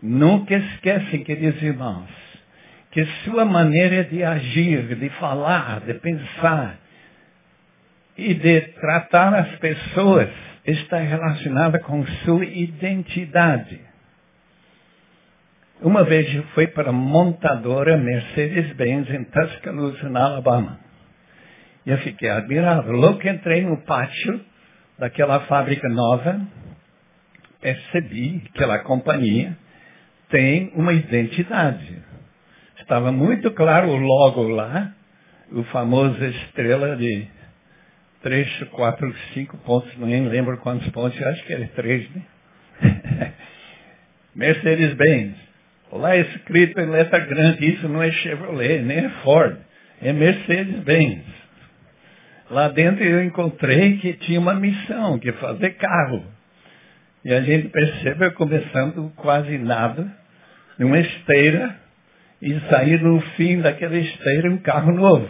Nunca 0.00 0.54
esquecem, 0.54 1.24
queridos 1.24 1.60
irmãos, 1.60 2.08
que 2.92 3.04
sua 3.24 3.44
maneira 3.44 4.04
de 4.04 4.22
agir, 4.22 4.94
de 4.94 5.08
falar, 5.10 5.80
de 5.80 5.94
pensar 5.94 6.78
e 8.16 8.32
de 8.32 8.60
tratar 8.60 9.34
as 9.34 9.56
pessoas 9.56 10.28
está 10.64 10.98
relacionada 10.98 11.80
com 11.80 12.06
sua 12.24 12.44
identidade. 12.44 13.80
Uma 15.82 16.04
vez 16.04 16.32
eu 16.32 16.44
fui 16.54 16.68
para 16.68 16.90
a 16.90 16.92
montadora 16.92 17.96
Mercedes-Benz 17.96 19.10
em 19.10 19.24
Tuscaloosa, 19.24 20.08
na 20.08 20.26
Alabama. 20.26 20.78
E 21.84 21.90
eu 21.90 21.98
fiquei 21.98 22.30
admirado. 22.30 22.92
Logo 22.92 23.18
que 23.18 23.28
entrei 23.28 23.62
no 23.62 23.78
pátio 23.78 24.48
daquela 25.00 25.40
fábrica 25.46 25.88
nova, 25.88 26.38
percebi 27.60 28.40
que 28.40 28.50
aquela 28.58 28.80
companhia 28.80 29.56
tem 30.28 30.70
uma 30.74 30.92
identidade. 30.92 31.98
Estava 32.78 33.10
muito 33.10 33.50
claro 33.52 33.88
o 33.88 33.96
logo 33.96 34.46
lá, 34.48 34.92
o 35.52 35.64
famoso 35.64 36.22
estrela 36.22 36.96
de 36.96 37.26
três, 38.22 38.46
quatro, 38.72 39.12
cinco 39.32 39.56
pontos, 39.58 39.90
nem 39.96 40.28
lembro 40.28 40.58
quantos 40.58 40.86
pontos, 40.90 41.20
acho 41.20 41.44
que 41.46 41.52
era 41.54 41.66
três, 41.68 42.06
né? 42.10 42.22
Mercedes-Benz. 44.36 45.34
Lá 45.92 46.16
escrito 46.16 46.78
em 46.78 46.86
letra 46.86 47.18
grande, 47.20 47.74
isso 47.74 47.88
não 47.88 48.02
é 48.02 48.12
Chevrolet, 48.12 48.82
nem 48.82 48.98
é 48.98 49.08
Ford, 49.24 49.56
é 50.02 50.12
Mercedes-Benz. 50.12 51.39
Lá 52.50 52.66
dentro 52.68 53.04
eu 53.04 53.22
encontrei 53.22 53.98
que 53.98 54.14
tinha 54.14 54.40
uma 54.40 54.54
missão, 54.54 55.20
que 55.20 55.28
é 55.28 55.32
fazer 55.34 55.70
carro. 55.76 56.24
E 57.24 57.32
a 57.32 57.40
gente 57.42 57.68
percebe 57.68 58.30
começando 58.32 59.12
quase 59.14 59.56
nada, 59.56 60.10
numa 60.76 60.98
esteira, 60.98 61.76
e 62.42 62.58
sair 62.68 63.00
no 63.00 63.20
fim 63.36 63.60
daquela 63.60 63.96
esteira 63.96 64.50
um 64.50 64.58
carro 64.58 64.92
novo. 64.92 65.28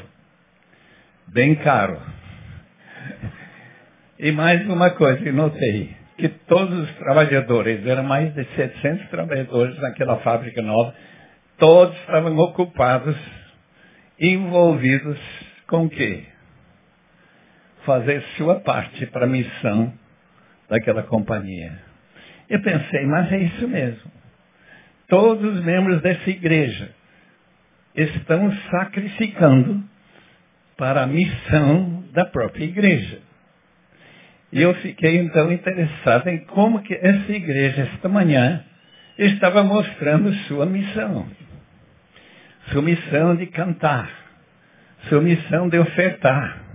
Bem 1.29 1.57
caro. 1.57 2.01
E 4.19 4.33
mais 4.33 4.67
uma 4.67 4.91
coisa 4.91 5.19
que 5.19 5.31
notei, 5.31 5.95
que 6.17 6.29
todos 6.29 6.89
os 6.89 6.97
trabalhadores, 6.97 7.85
eram 7.87 8.05
mais 8.05 8.33
de 8.35 8.45
700 8.57 9.09
trabalhadores 9.11 9.79
naquela 9.79 10.17
fábrica 10.19 10.63
nova, 10.63 10.95
todos 11.59 11.95
estavam 11.99 12.37
ocupados, 12.39 13.17
envolvidos 14.19 15.19
com 15.67 15.85
o 15.85 15.91
quê? 15.91 16.25
Fazer 17.91 18.23
sua 18.37 18.61
parte 18.61 19.05
para 19.07 19.25
a 19.25 19.29
missão 19.29 19.93
daquela 20.69 21.03
companhia. 21.03 21.77
Eu 22.49 22.63
pensei, 22.63 23.05
mas 23.05 23.33
é 23.33 23.39
isso 23.39 23.67
mesmo. 23.67 24.09
Todos 25.09 25.57
os 25.57 25.65
membros 25.65 26.01
dessa 26.01 26.31
igreja 26.31 26.89
estão 27.97 28.53
sacrificando 28.71 29.83
para 30.77 31.03
a 31.03 31.07
missão 31.09 32.05
da 32.13 32.25
própria 32.25 32.63
igreja. 32.63 33.19
E 34.53 34.63
eu 34.63 34.73
fiquei 34.75 35.17
então 35.17 35.51
interessado 35.51 36.29
em 36.29 36.45
como 36.45 36.83
que 36.83 36.95
essa 36.95 37.33
igreja, 37.33 37.91
esta 37.93 38.09
manhã, 38.09 38.65
estava 39.19 39.65
mostrando 39.65 40.33
sua 40.47 40.65
missão. 40.65 41.27
Sua 42.71 42.83
missão 42.83 43.35
de 43.35 43.47
cantar, 43.49 44.09
sua 45.09 45.21
missão 45.21 45.69
de 45.69 45.77
ofertar, 45.77 46.70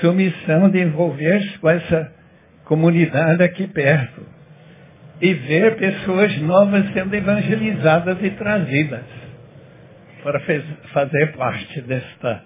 sua 0.00 0.12
missão 0.12 0.70
de 0.70 0.80
envolver-se 0.80 1.58
com 1.58 1.68
essa 1.68 2.12
comunidade 2.64 3.42
aqui 3.42 3.66
perto 3.66 4.26
e 5.20 5.34
ver 5.34 5.76
pessoas 5.76 6.36
novas 6.38 6.92
sendo 6.92 7.14
evangelizadas 7.14 8.18
e 8.22 8.30
trazidas 8.30 9.04
para 10.22 10.40
fazer 10.92 11.32
parte 11.36 11.80
desta 11.82 12.44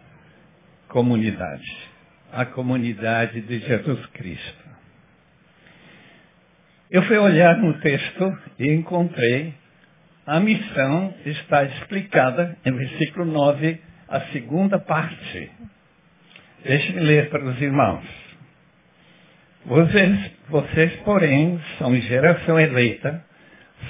comunidade, 0.88 1.88
a 2.32 2.44
comunidade 2.44 3.40
de 3.40 3.58
Jesus 3.58 4.06
Cristo. 4.06 4.62
Eu 6.90 7.02
fui 7.02 7.16
olhar 7.18 7.56
no 7.56 7.74
texto 7.80 8.38
e 8.58 8.70
encontrei 8.70 9.54
a 10.24 10.38
missão 10.38 11.12
está 11.26 11.64
explicada 11.64 12.56
em 12.64 12.72
versículo 12.72 13.24
9, 13.24 13.80
a 14.08 14.20
segunda 14.32 14.78
parte. 14.78 15.50
Deixe-me 16.64 17.00
ler 17.00 17.28
para 17.28 17.44
os 17.44 17.60
irmãos. 17.60 18.04
Vocês, 19.66 20.30
vocês, 20.48 20.96
porém, 21.04 21.60
são 21.78 21.94
geração 21.96 22.58
eleita, 22.58 23.24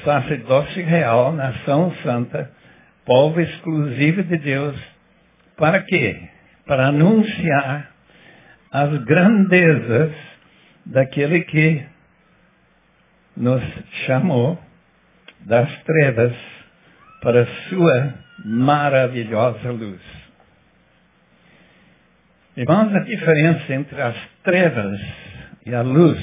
sacerdócio 0.05 0.85
real, 0.85 1.33
nação 1.33 1.95
santa, 2.03 2.51
povo 3.05 3.41
exclusivo 3.41 4.23
de 4.23 4.37
Deus, 4.39 4.79
para 5.57 5.83
quê? 5.83 6.29
Para 6.67 6.89
anunciar 6.89 7.91
as 8.71 9.05
grandezas 9.05 10.13
daquele 10.87 11.41
que 11.43 11.85
nos 13.37 13.63
chamou 14.07 14.59
das 15.41 15.71
trevas 15.83 16.35
para 17.21 17.47
sua 17.69 18.15
maravilhosa 18.45 19.71
luz. 19.71 20.22
Irmãos, 22.55 22.95
a 22.95 22.99
diferença 22.99 23.73
entre 23.73 23.99
as 24.03 24.15
trevas 24.43 25.01
e 25.65 25.75
a 25.75 25.81
luz 25.81 26.21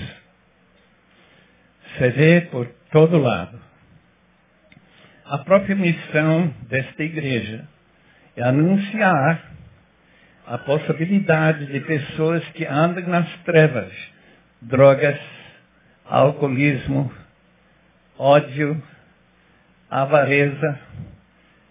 se 1.98 2.10
vê 2.12 2.42
por 2.42 2.68
todo 2.92 3.18
lado. 3.18 3.60
A 5.26 5.40
própria 5.40 5.76
missão 5.76 6.54
desta 6.70 7.04
igreja 7.04 7.68
é 8.36 8.44
anunciar 8.44 9.44
a 10.46 10.60
possibilidade 10.60 11.66
de 11.66 11.80
pessoas 11.80 12.48
que 12.50 12.64
andam 12.64 13.08
nas 13.08 13.28
trevas, 13.44 13.92
drogas, 14.62 15.20
alcoolismo, 16.06 17.12
ódio, 18.20 18.80
avareza, 19.90 20.80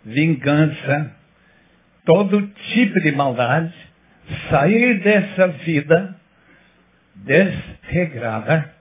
vingança, 0.05 1.13
todo 2.05 2.45
tipo 2.73 3.01
de 3.01 3.13
maldade, 3.13 3.88
sair 4.51 5.01
dessa 5.01 5.49
vida 5.49 6.17
desregrada 7.15 8.75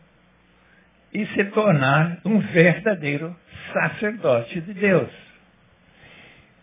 e 1.14 1.26
se 1.28 1.44
tornar 1.46 2.20
um 2.26 2.40
verdadeiro 2.40 3.36
sacerdote 3.74 4.62
de 4.62 4.74
Deus. 4.74 5.10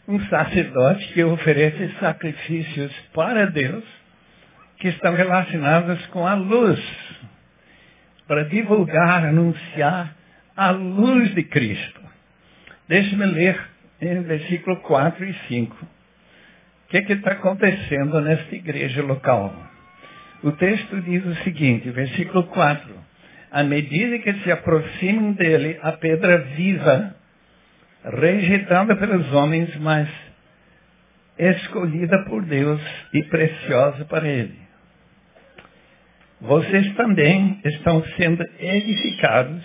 Um 0.06 0.20
sacerdote 0.26 1.12
que 1.12 1.24
oferece 1.24 1.92
sacrifícios 1.98 2.92
para 3.12 3.46
Deus 3.46 3.84
que 4.78 4.88
estão 4.88 5.14
relacionados 5.14 6.04
com 6.08 6.26
a 6.26 6.34
luz, 6.34 6.80
para 8.26 8.44
divulgar, 8.44 9.24
anunciar 9.24 10.14
a 10.56 10.70
luz 10.70 11.34
de 11.34 11.42
Cristo. 11.44 12.00
Deixe-me 12.86 13.24
ler 13.24 13.58
em 14.00 14.22
versículo 14.22 14.76
4 14.82 15.24
e 15.24 15.34
5. 15.48 15.88
O 16.94 17.02
que 17.04 17.12
está 17.12 17.32
acontecendo 17.32 18.20
nesta 18.20 18.54
igreja 18.54 19.02
local? 19.02 19.52
O 20.44 20.52
texto 20.52 21.00
diz 21.00 21.24
o 21.26 21.34
seguinte, 21.42 21.90
versículo 21.90 22.44
4 22.44 23.04
à 23.54 23.62
medida 23.62 24.18
que 24.18 24.32
se 24.42 24.50
aproximam 24.50 25.32
dele, 25.32 25.78
a 25.80 25.92
pedra 25.92 26.38
viva, 26.56 27.14
rejeitada 28.04 28.96
pelos 28.96 29.32
homens, 29.32 29.76
mas 29.76 30.08
escolhida 31.38 32.24
por 32.24 32.44
Deus 32.44 32.80
e 33.12 33.22
preciosa 33.24 34.04
para 34.06 34.26
ele. 34.26 34.58
vocês 36.40 36.94
também 36.94 37.60
estão 37.64 38.04
sendo 38.16 38.44
edificados 38.58 39.64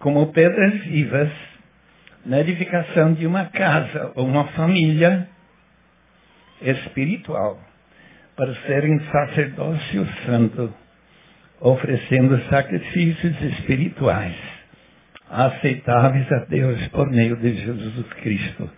como 0.00 0.32
pedras 0.32 0.74
vivas 0.86 1.30
na 2.26 2.40
edificação 2.40 3.12
de 3.14 3.28
uma 3.28 3.44
casa 3.44 4.10
ou 4.16 4.26
uma 4.26 4.44
família 4.48 5.28
espiritual 6.64 7.60
para 8.36 8.54
serem 8.66 8.98
sacerdócio 9.10 10.06
santo, 10.26 10.74
oferecendo 11.60 12.40
sacrifícios 12.48 13.40
espirituais 13.40 14.34
aceitáveis 15.30 16.30
a 16.30 16.44
Deus 16.44 16.86
por 16.88 17.10
meio 17.10 17.36
de 17.36 17.54
Jesus 17.54 18.12
Cristo. 18.14 18.70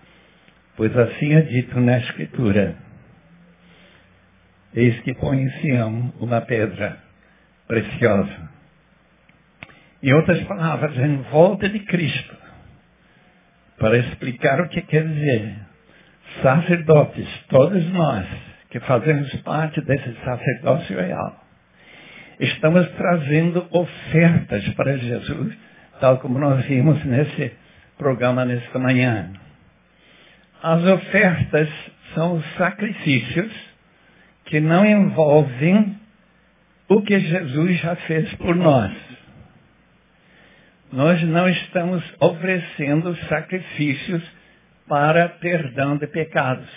Pois 0.77 0.97
assim 0.97 1.35
é 1.35 1.43
dito 1.43 1.79
na 1.81 1.99
Escritura. 1.99 2.77
Eis 4.75 5.01
que 5.01 5.15
põe 5.15 5.43
em 5.43 5.51
Sião 5.61 6.13
uma 6.21 6.41
pedra 6.41 6.99
preciosa. 7.67 8.51
Em 10.03 10.13
outras 10.13 10.43
palavras, 10.45 10.97
em 10.99 11.17
volta 11.31 11.69
de 11.69 11.81
Cristo, 11.81 12.37
para 13.79 13.97
explicar 13.99 14.61
o 14.61 14.69
que 14.69 14.83
quer 14.83 15.07
dizer, 15.07 15.66
sacerdotes, 16.43 17.29
todos 17.49 17.85
nós 17.93 18.27
que 18.71 18.81
fazemos 18.81 19.35
parte 19.43 19.81
desse 19.83 20.13
sacerdócio 20.25 20.99
real, 20.99 21.45
estamos 22.41 22.89
trazendo 22.91 23.67
ofertas 23.71 24.69
para 24.75 24.97
Jesus 24.99 25.57
tal 26.01 26.19
como 26.19 26.39
nós 26.39 26.65
vimos 26.67 27.03
nesse 27.05 27.53
programa 27.97 28.45
nesta 28.45 28.79
manhã. 28.79 29.33
As 30.63 30.85
ofertas 30.85 31.69
são 32.15 32.37
os 32.37 32.45
sacrifícios 32.57 33.53
que 34.47 34.61
não 34.61 34.85
envolvem 34.85 35.99
o 36.89 37.03
que 37.03 37.19
Jesus 37.19 37.81
já 37.81 37.97
fez 37.97 38.33
por 38.35 38.55
nós. 38.55 38.93
Nós 40.93 41.21
não 41.23 41.49
estamos 41.49 42.03
oferecendo 42.21 43.17
sacrifícios 43.29 44.23
para 44.89 45.29
perdão 45.29 45.97
de 45.97 46.07
pecados. 46.07 46.69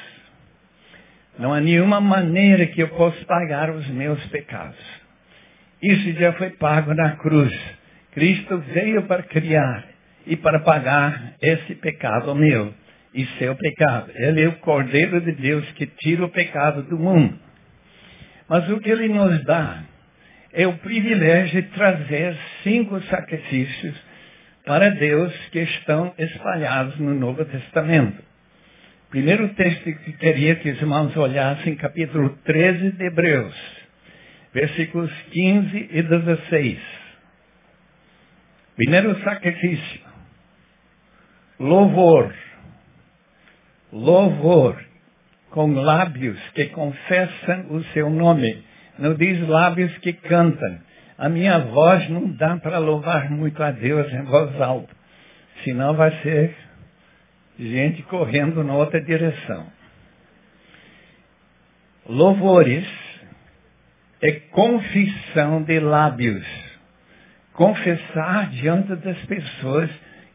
Não 1.38 1.54
há 1.54 1.62
nenhuma 1.62 2.02
maneira 2.02 2.65
que 2.67 2.82
eu 2.82 2.89
possa 2.89 3.24
pagar 3.26 3.69
os 3.69 3.88
meus 3.89 4.24
pecados. 4.28 4.78
Isso 5.82 6.12
já 6.19 6.34
foi 6.34 6.50
pago 6.52 6.93
na 6.93 7.15
cruz. 7.15 7.54
Cristo 8.12 8.58
veio 8.74 9.04
para 9.04 9.24
criar 9.24 9.86
e 10.26 10.36
para 10.36 10.60
pagar 10.60 11.36
esse 11.41 11.76
pecado 11.76 12.36
meu 12.36 12.74
e 13.13 13.26
seu 13.38 13.56
pecado. 13.56 14.12
Ele 14.15 14.43
é 14.43 14.48
o 14.48 14.58
Cordeiro 14.58 15.22
de 15.22 15.32
Deus 15.32 15.69
que 15.72 15.86
tira 15.86 16.26
o 16.26 16.30
pecado 16.30 16.84
do 16.84 16.98
mundo. 16.98 17.39
Mas 18.48 18.69
o 18.69 18.80
que 18.80 18.89
ele 18.89 19.08
nos 19.08 19.43
dá 19.45 19.84
é 20.52 20.67
o 20.67 20.78
privilégio 20.80 21.62
de 21.62 21.69
trazer 21.69 22.36
cinco 22.63 23.00
sacrifícios 23.04 24.09
para 24.69 24.91
Deus 24.91 25.34
que 25.47 25.62
estão 25.62 26.13
espalhados 26.15 26.95
no 26.99 27.15
Novo 27.15 27.43
Testamento. 27.43 28.23
Primeiro 29.10 29.49
texto 29.55 29.84
que 29.84 30.13
queria 30.13 30.58
que 30.58 30.69
os 30.69 30.79
irmãos 30.79 31.17
olhassem, 31.17 31.75
capítulo 31.75 32.38
13 32.43 32.91
de 32.91 33.03
Hebreus, 33.03 33.55
versículos 34.53 35.12
15 35.32 35.89
e 35.91 36.03
16. 36.03 36.79
Primeiro 38.75 39.19
sacrifício. 39.23 40.01
Louvor. 41.60 42.32
Louvor. 43.91 44.79
Com 45.49 45.73
lábios 45.73 46.39
que 46.53 46.65
confessam 46.65 47.71
o 47.71 47.84
seu 47.86 48.08
nome. 48.08 48.63
Não 48.99 49.15
diz 49.15 49.47
lábios 49.47 49.97
que 49.97 50.13
cantam. 50.13 50.79
A 51.19 51.29
minha 51.29 51.60
voz 51.60 52.10
não 52.10 52.32
dá 52.32 52.58
para 52.58 52.79
louvar 52.79 53.29
muito 53.29 53.62
a 53.62 53.71
Deus 53.71 54.12
em 54.12 54.23
voz 54.23 54.60
alta. 54.60 54.95
Senão 55.63 55.93
vai 55.93 56.12
ser 56.23 56.55
gente 57.60 58.01
correndo 58.03 58.63
na 58.63 58.73
outra 58.73 59.01
direção. 59.01 59.67
Louvores 62.08 62.88
é 64.21 64.32
confissão 64.32 65.62
de 65.62 65.79
lábios 65.79 66.69
confessar 67.60 68.51
diante 68.51 68.95
das 68.95 69.17
pessoas 69.25 69.89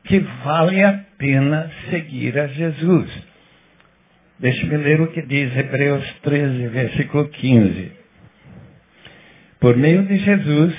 que 0.05 0.19
vale 0.45 0.85
a 0.85 0.93
pena 1.17 1.71
seguir 1.89 2.39
a 2.39 2.47
Jesus. 2.49 3.11
Deixe-me 4.39 4.77
ler 4.77 5.01
o 5.01 5.07
que 5.07 5.23
diz 5.23 5.57
Hebreus 5.57 6.05
13, 6.21 6.69
versículo 6.69 7.27
15. 7.31 7.93
Por 9.65 9.79
meio 9.79 10.03
de 10.03 10.19
Jesus, 10.19 10.75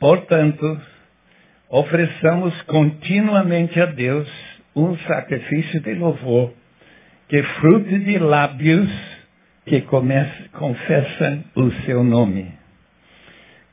portanto, 0.00 0.80
ofereçamos 1.70 2.60
continuamente 2.62 3.80
a 3.80 3.86
Deus 3.86 4.28
um 4.74 4.98
sacrifício 5.06 5.80
de 5.80 5.94
louvor, 5.94 6.52
que 7.28 7.36
é 7.36 7.42
fruto 7.44 7.96
de 8.00 8.18
lábios 8.18 8.90
que 9.66 9.82
confessam 9.82 11.44
o 11.54 11.70
seu 11.86 12.02
nome. 12.02 12.52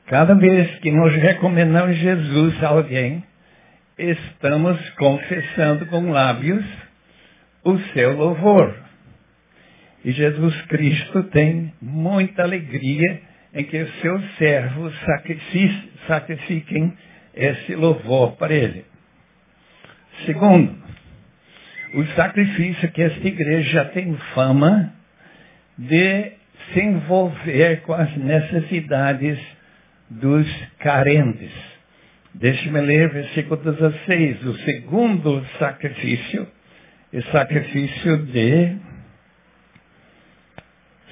Cada 0.06 0.36
vez 0.36 0.78
que 0.78 0.92
nós 0.92 1.12
recomendamos 1.12 1.96
Jesus 1.96 2.62
a 2.62 2.68
alguém, 2.68 3.24
estamos 3.98 4.78
confessando 4.90 5.86
com 5.86 6.08
lábios 6.12 6.64
o 7.64 7.76
seu 7.92 8.16
louvor. 8.16 8.76
E 10.04 10.12
Jesus 10.12 10.54
Cristo 10.66 11.24
tem 11.24 11.74
muita 11.82 12.44
alegria 12.44 13.28
em 13.54 13.64
que 13.64 13.78
os 13.82 14.00
seus 14.00 14.36
servos 14.36 14.94
sacrifiquem 16.06 16.96
esse 17.34 17.74
louvor 17.74 18.36
para 18.36 18.54
Ele. 18.54 18.84
Segundo, 20.24 20.76
o 21.94 22.04
sacrifício 22.14 22.90
que 22.92 23.02
esta 23.02 23.26
igreja 23.26 23.84
tem 23.86 24.16
fama 24.34 24.92
de 25.76 26.32
se 26.72 26.80
envolver 26.80 27.80
com 27.82 27.94
as 27.94 28.14
necessidades 28.16 29.38
dos 30.08 30.46
carentes. 30.78 31.52
Deixe-me 32.34 32.80
ler 32.80 33.10
versículo 33.10 33.60
16. 33.60 34.44
O 34.44 34.54
segundo 34.58 35.44
sacrifício 35.58 36.46
é 37.12 37.20
sacrifício 37.22 38.18
de 38.26 38.76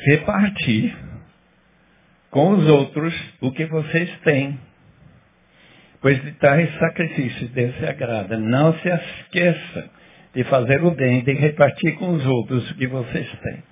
repartir 0.06 1.07
com 2.30 2.50
os 2.50 2.66
outros 2.68 3.14
o 3.40 3.52
que 3.52 3.66
vocês 3.66 4.10
têm. 4.20 4.58
Pois 6.00 6.22
de 6.22 6.32
tais 6.32 6.72
sacrifícios 6.78 7.50
Deus 7.50 7.76
se 7.76 7.86
agrada. 7.86 8.38
Não 8.38 8.72
se 8.74 8.88
esqueça 8.88 9.90
de 10.34 10.44
fazer 10.44 10.84
o 10.84 10.90
bem, 10.90 11.24
de 11.24 11.32
repartir 11.32 11.96
com 11.96 12.10
os 12.10 12.24
outros 12.26 12.70
o 12.70 12.74
que 12.74 12.86
vocês 12.86 13.28
têm. 13.42 13.62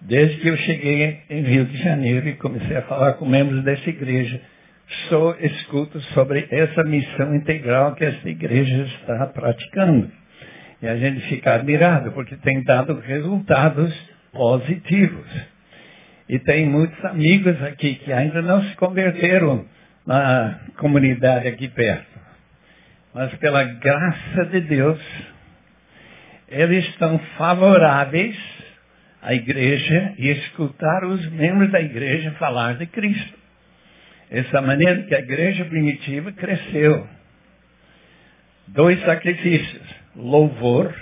Desde 0.00 0.38
que 0.38 0.48
eu 0.48 0.56
cheguei 0.56 1.20
em 1.28 1.42
Rio 1.42 1.66
de 1.66 1.76
Janeiro 1.76 2.28
e 2.28 2.34
comecei 2.34 2.76
a 2.76 2.82
falar 2.82 3.12
com 3.14 3.26
membros 3.26 3.62
dessa 3.62 3.88
igreja, 3.88 4.40
só 5.08 5.36
escuto 5.40 6.00
sobre 6.14 6.48
essa 6.50 6.82
missão 6.84 7.34
integral 7.34 7.94
que 7.94 8.04
essa 8.04 8.28
igreja 8.28 8.82
está 8.82 9.26
praticando. 9.26 10.10
E 10.82 10.88
a 10.88 10.96
gente 10.96 11.20
fica 11.28 11.54
admirado, 11.54 12.12
porque 12.12 12.34
tem 12.36 12.62
dado 12.64 12.98
resultados 12.98 13.94
positivos. 14.32 15.26
E 16.30 16.38
tem 16.38 16.64
muitos 16.64 17.04
amigos 17.06 17.60
aqui 17.60 17.96
que 17.96 18.12
ainda 18.12 18.40
não 18.40 18.62
se 18.62 18.76
converteram 18.76 19.66
na 20.06 20.60
comunidade 20.76 21.48
aqui 21.48 21.66
perto. 21.66 22.06
Mas 23.12 23.34
pela 23.38 23.64
graça 23.64 24.44
de 24.44 24.60
Deus, 24.60 25.00
eles 26.48 26.86
estão 26.90 27.18
favoráveis 27.36 28.38
a 29.20 29.34
igreja 29.34 30.14
e 30.18 30.28
escutar 30.28 31.04
os 31.04 31.28
membros 31.32 31.72
da 31.72 31.80
igreja 31.80 32.30
falar 32.38 32.76
de 32.76 32.86
Cristo. 32.86 33.36
Essa 34.30 34.62
maneira 34.62 35.02
que 35.02 35.14
a 35.16 35.18
igreja 35.18 35.64
primitiva 35.64 36.30
cresceu. 36.30 37.08
Dois 38.68 39.00
sacrifícios, 39.00 39.82
louvor 40.14 40.94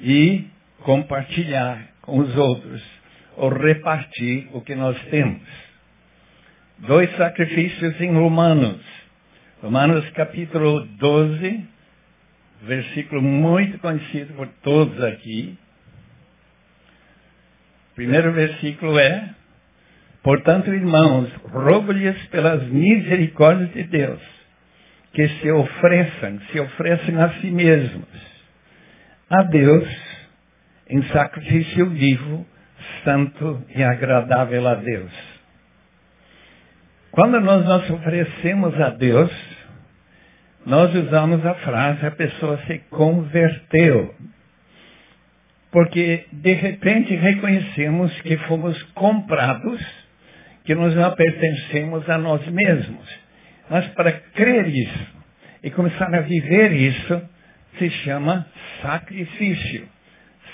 e 0.00 0.46
compartilhar 0.78 1.86
com 2.00 2.18
os 2.18 2.34
outros, 2.34 3.01
ou 3.36 3.48
repartir 3.50 4.48
o 4.52 4.60
que 4.60 4.74
nós 4.74 5.00
temos. 5.10 5.42
Dois 6.78 7.10
sacrifícios 7.16 8.00
em 8.00 8.12
Romanos. 8.12 8.80
Romanos 9.62 10.08
capítulo 10.10 10.84
12, 10.84 11.64
versículo 12.62 13.22
muito 13.22 13.78
conhecido 13.78 14.34
por 14.34 14.48
todos 14.62 15.02
aqui. 15.04 15.56
Primeiro 17.94 18.32
versículo 18.32 18.98
é: 18.98 19.34
Portanto, 20.22 20.72
irmãos, 20.72 21.30
rogo-lhes 21.44 22.26
pelas 22.26 22.62
misericórdias 22.64 23.72
de 23.72 23.84
Deus, 23.84 24.20
que 25.12 25.28
se 25.28 25.50
ofereçam, 25.50 26.40
se 26.50 26.58
ofereçam 26.58 27.20
a 27.22 27.28
si 27.34 27.50
mesmos, 27.50 28.08
a 29.28 29.42
Deus, 29.44 29.88
em 30.88 31.02
sacrifício 31.04 31.90
vivo, 31.90 32.46
santo 33.04 33.62
e 33.74 33.82
agradável 33.82 34.66
a 34.66 34.74
Deus. 34.74 35.12
Quando 37.10 37.40
nós 37.40 37.64
nos 37.66 37.90
oferecemos 37.90 38.80
a 38.80 38.90
Deus, 38.90 39.30
nós 40.64 40.94
usamos 40.94 41.44
a 41.44 41.54
frase 41.56 42.06
a 42.06 42.10
pessoa 42.10 42.58
se 42.66 42.78
converteu. 42.90 44.14
Porque 45.70 46.26
de 46.32 46.52
repente 46.54 47.14
reconhecemos 47.14 48.18
que 48.22 48.36
fomos 48.38 48.80
comprados, 48.94 49.80
que 50.64 50.74
nós 50.74 50.94
não 50.94 51.10
pertencemos 51.14 52.08
a 52.08 52.18
nós 52.18 52.46
mesmos. 52.46 53.20
Mas 53.68 53.86
para 53.88 54.12
crer 54.12 54.68
isso 54.68 55.06
e 55.62 55.70
começar 55.70 56.14
a 56.14 56.20
viver 56.20 56.72
isso, 56.72 57.22
se 57.78 57.90
chama 58.04 58.46
sacrifício. 58.80 59.88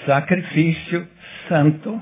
Sacrifício 0.06 1.06
santo, 1.48 2.00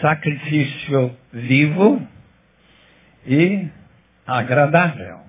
sacrifício 0.00 1.16
vivo 1.32 2.06
e 3.26 3.68
agradável. 4.26 5.20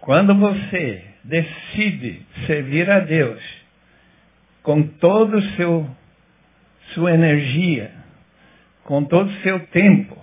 Quando 0.00 0.34
você 0.34 1.04
decide 1.24 2.26
servir 2.46 2.90
a 2.90 3.00
Deus 3.00 3.40
com 4.62 4.82
todo 4.82 5.36
o 5.36 5.42
sua 6.94 7.12
energia, 7.12 7.92
com 8.84 9.04
todo 9.04 9.30
o 9.30 9.40
seu 9.42 9.60
tempo, 9.68 10.16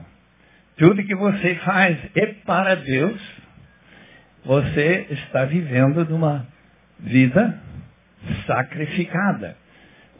tudo 0.77 1.03
que 1.03 1.15
você 1.15 1.55
faz 1.55 1.97
é 2.15 2.25
para 2.45 2.75
Deus, 2.75 3.21
você 4.45 5.07
está 5.09 5.45
vivendo 5.45 6.05
numa 6.05 6.47
vida 6.99 7.61
sacrificada. 8.45 9.55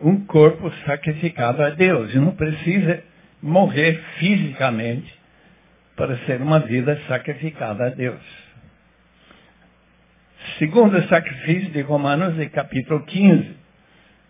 Um 0.01 0.25
corpo 0.25 0.71
sacrificado 0.85 1.61
a 1.61 1.69
Deus. 1.69 2.13
E 2.13 2.17
não 2.17 2.31
precisa 2.35 3.03
morrer 3.41 4.01
fisicamente 4.17 5.13
para 5.95 6.17
ser 6.25 6.41
uma 6.41 6.59
vida 6.59 6.99
sacrificada 7.07 7.87
a 7.87 7.89
Deus. 7.89 8.21
Segundo 10.57 11.01
sacrifício 11.07 11.71
de 11.71 11.81
Romanos, 11.81 12.39
em 12.39 12.47
capítulo 12.49 13.03
15, 13.05 13.55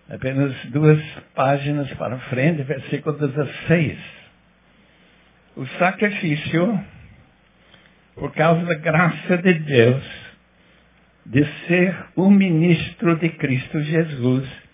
apenas 0.09 0.53
duas 0.65 0.99
páginas 1.35 1.91
para 1.93 2.17
frente, 2.29 2.63
versículo 2.63 3.17
16. 3.17 3.97
O 5.55 5.65
sacrifício, 5.77 6.83
por 8.15 8.31
causa 8.33 8.65
da 8.65 8.75
graça 8.75 9.37
de 9.37 9.53
Deus, 9.53 10.03
de 11.25 11.45
ser 11.67 11.95
o 12.15 12.29
ministro 12.31 13.15
de 13.17 13.29
Cristo 13.29 13.79
Jesus 13.81 14.68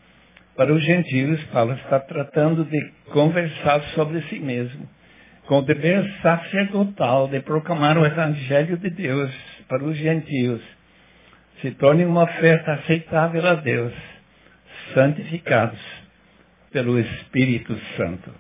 para 0.56 0.74
os 0.74 0.84
gentios, 0.84 1.44
Paulo 1.46 1.74
está 1.74 2.00
tratando 2.00 2.64
de 2.66 2.92
conversar 3.12 3.82
sobre 3.94 4.22
si 4.24 4.40
mesmo, 4.40 4.88
com 5.48 5.60
o 5.60 5.62
dever 5.62 6.04
sacerdotal 6.22 7.28
de 7.28 7.42
proclamar 7.42 7.98
o 7.98 8.06
Evangelho 8.06 8.78
de 8.78 8.90
Deus 8.90 9.32
para 9.68 9.84
os 9.84 9.98
gentios, 9.98 10.62
se 11.62 11.72
torne 11.72 12.06
uma 12.06 12.24
oferta 12.24 12.74
aceitável 12.74 13.46
a 13.46 13.56
Deus, 13.56 13.94
santificados 14.94 15.80
pelo 16.72 17.00
Espírito 17.00 17.78
Santo. 17.98 18.32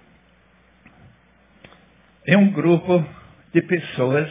É 2.27 2.37
um 2.37 2.51
grupo 2.51 3.05
de 3.53 3.61
pessoas 3.61 4.29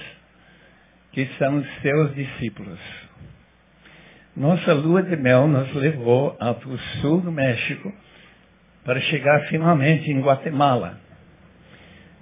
que 1.12 1.26
são 1.38 1.64
seus 1.80 2.14
discípulos. 2.14 2.80
Nossa 4.36 4.72
lua 4.72 5.00
de 5.00 5.16
mel 5.16 5.46
nos 5.46 5.72
levou 5.74 6.36
ao 6.40 6.60
sul 7.00 7.20
do 7.20 7.30
México 7.30 7.92
para 8.84 9.00
chegar 9.02 9.46
finalmente 9.46 10.10
em 10.10 10.20
Guatemala. 10.20 10.98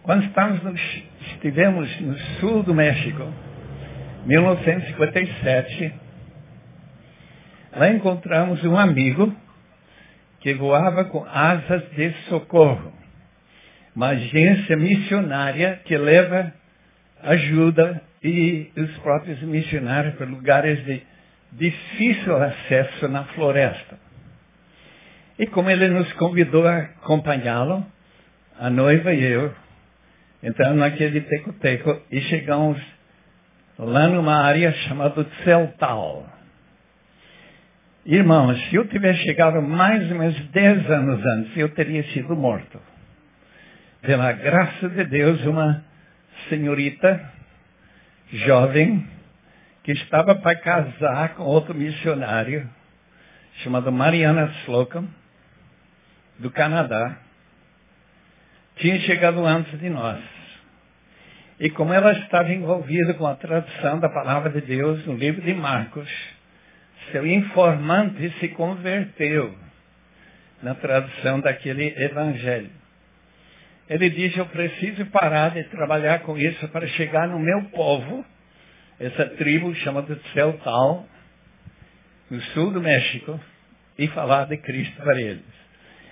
Quando 0.02 0.22
no, 0.62 0.74
estivemos 1.32 2.00
no 2.02 2.18
sul 2.38 2.62
do 2.64 2.74
México, 2.74 3.32
1957, 4.26 5.94
lá 7.76 7.88
encontramos 7.88 8.62
um 8.62 8.76
amigo 8.76 9.34
que 10.40 10.52
voava 10.52 11.06
com 11.06 11.24
asas 11.24 11.82
de 11.92 12.12
socorro, 12.28 12.92
uma 13.96 14.08
agência 14.08 14.76
missionária 14.76 15.80
que 15.86 15.96
leva 15.96 16.52
ajuda 17.22 18.02
e 18.22 18.70
os 18.76 18.98
próprios 18.98 19.40
missionários 19.42 20.14
para 20.16 20.26
lugares 20.26 20.84
de 20.84 21.11
difícil 21.52 22.36
acesso 22.36 23.08
na 23.08 23.24
floresta. 23.24 23.98
E 25.38 25.46
como 25.46 25.70
ele 25.70 25.88
nos 25.88 26.12
convidou 26.14 26.66
a 26.66 26.78
acompanhá-lo, 26.78 27.84
a 28.58 28.70
noiva 28.70 29.12
e 29.12 29.24
eu, 29.24 29.54
entramos 30.42 30.78
naquele 30.78 31.20
teco-teco 31.20 32.00
e 32.10 32.20
chegamos 32.22 32.80
lá 33.78 34.08
numa 34.08 34.36
área 34.36 34.72
chamada 34.72 35.26
Celtal. 35.44 36.26
Irmãos, 38.04 38.60
se 38.68 38.76
eu 38.76 38.86
tivesse 38.88 39.22
chegado 39.22 39.62
mais 39.62 40.10
ou 40.10 40.18
menos 40.18 40.38
10 40.48 40.90
anos 40.90 41.24
antes, 41.24 41.56
eu 41.56 41.68
teria 41.68 42.02
sido 42.12 42.34
morto. 42.34 42.80
Pela 44.00 44.32
graça 44.32 44.88
de 44.88 45.04
Deus, 45.04 45.44
uma 45.44 45.84
senhorita 46.48 47.32
jovem 48.32 49.06
que 49.82 49.92
estava 49.92 50.34
para 50.36 50.56
casar 50.56 51.34
com 51.34 51.42
outro 51.42 51.74
missionário, 51.74 52.68
chamado 53.62 53.90
Mariana 53.90 54.52
Slocum, 54.64 55.06
do 56.38 56.50
Canadá, 56.50 57.18
tinha 58.76 58.98
chegado 59.00 59.44
antes 59.44 59.78
de 59.78 59.90
nós. 59.90 60.20
E 61.60 61.70
como 61.70 61.92
ela 61.92 62.12
estava 62.12 62.52
envolvida 62.52 63.14
com 63.14 63.26
a 63.26 63.34
tradução 63.34 64.00
da 64.00 64.08
palavra 64.08 64.50
de 64.50 64.60
Deus 64.60 65.04
no 65.06 65.14
livro 65.14 65.42
de 65.42 65.54
Marcos, 65.54 66.08
seu 67.10 67.26
informante 67.26 68.30
se 68.38 68.48
converteu 68.48 69.54
na 70.62 70.74
tradução 70.74 71.40
daquele 71.40 71.88
evangelho. 72.02 72.70
Ele 73.88 74.08
disse, 74.10 74.38
eu 74.38 74.46
preciso 74.46 75.04
parar 75.06 75.50
de 75.50 75.64
trabalhar 75.64 76.20
com 76.20 76.38
isso 76.38 76.66
para 76.68 76.86
chegar 76.86 77.28
no 77.28 77.38
meu 77.38 77.64
povo 77.64 78.24
essa 79.02 79.26
tribo 79.30 79.74
chamada 79.76 80.18
Celtal, 80.32 81.06
no 82.30 82.40
sul 82.40 82.70
do 82.70 82.80
México, 82.80 83.38
e 83.98 84.06
falar 84.08 84.46
de 84.46 84.56
Cristo 84.58 84.96
para 85.02 85.20
eles. 85.20 85.42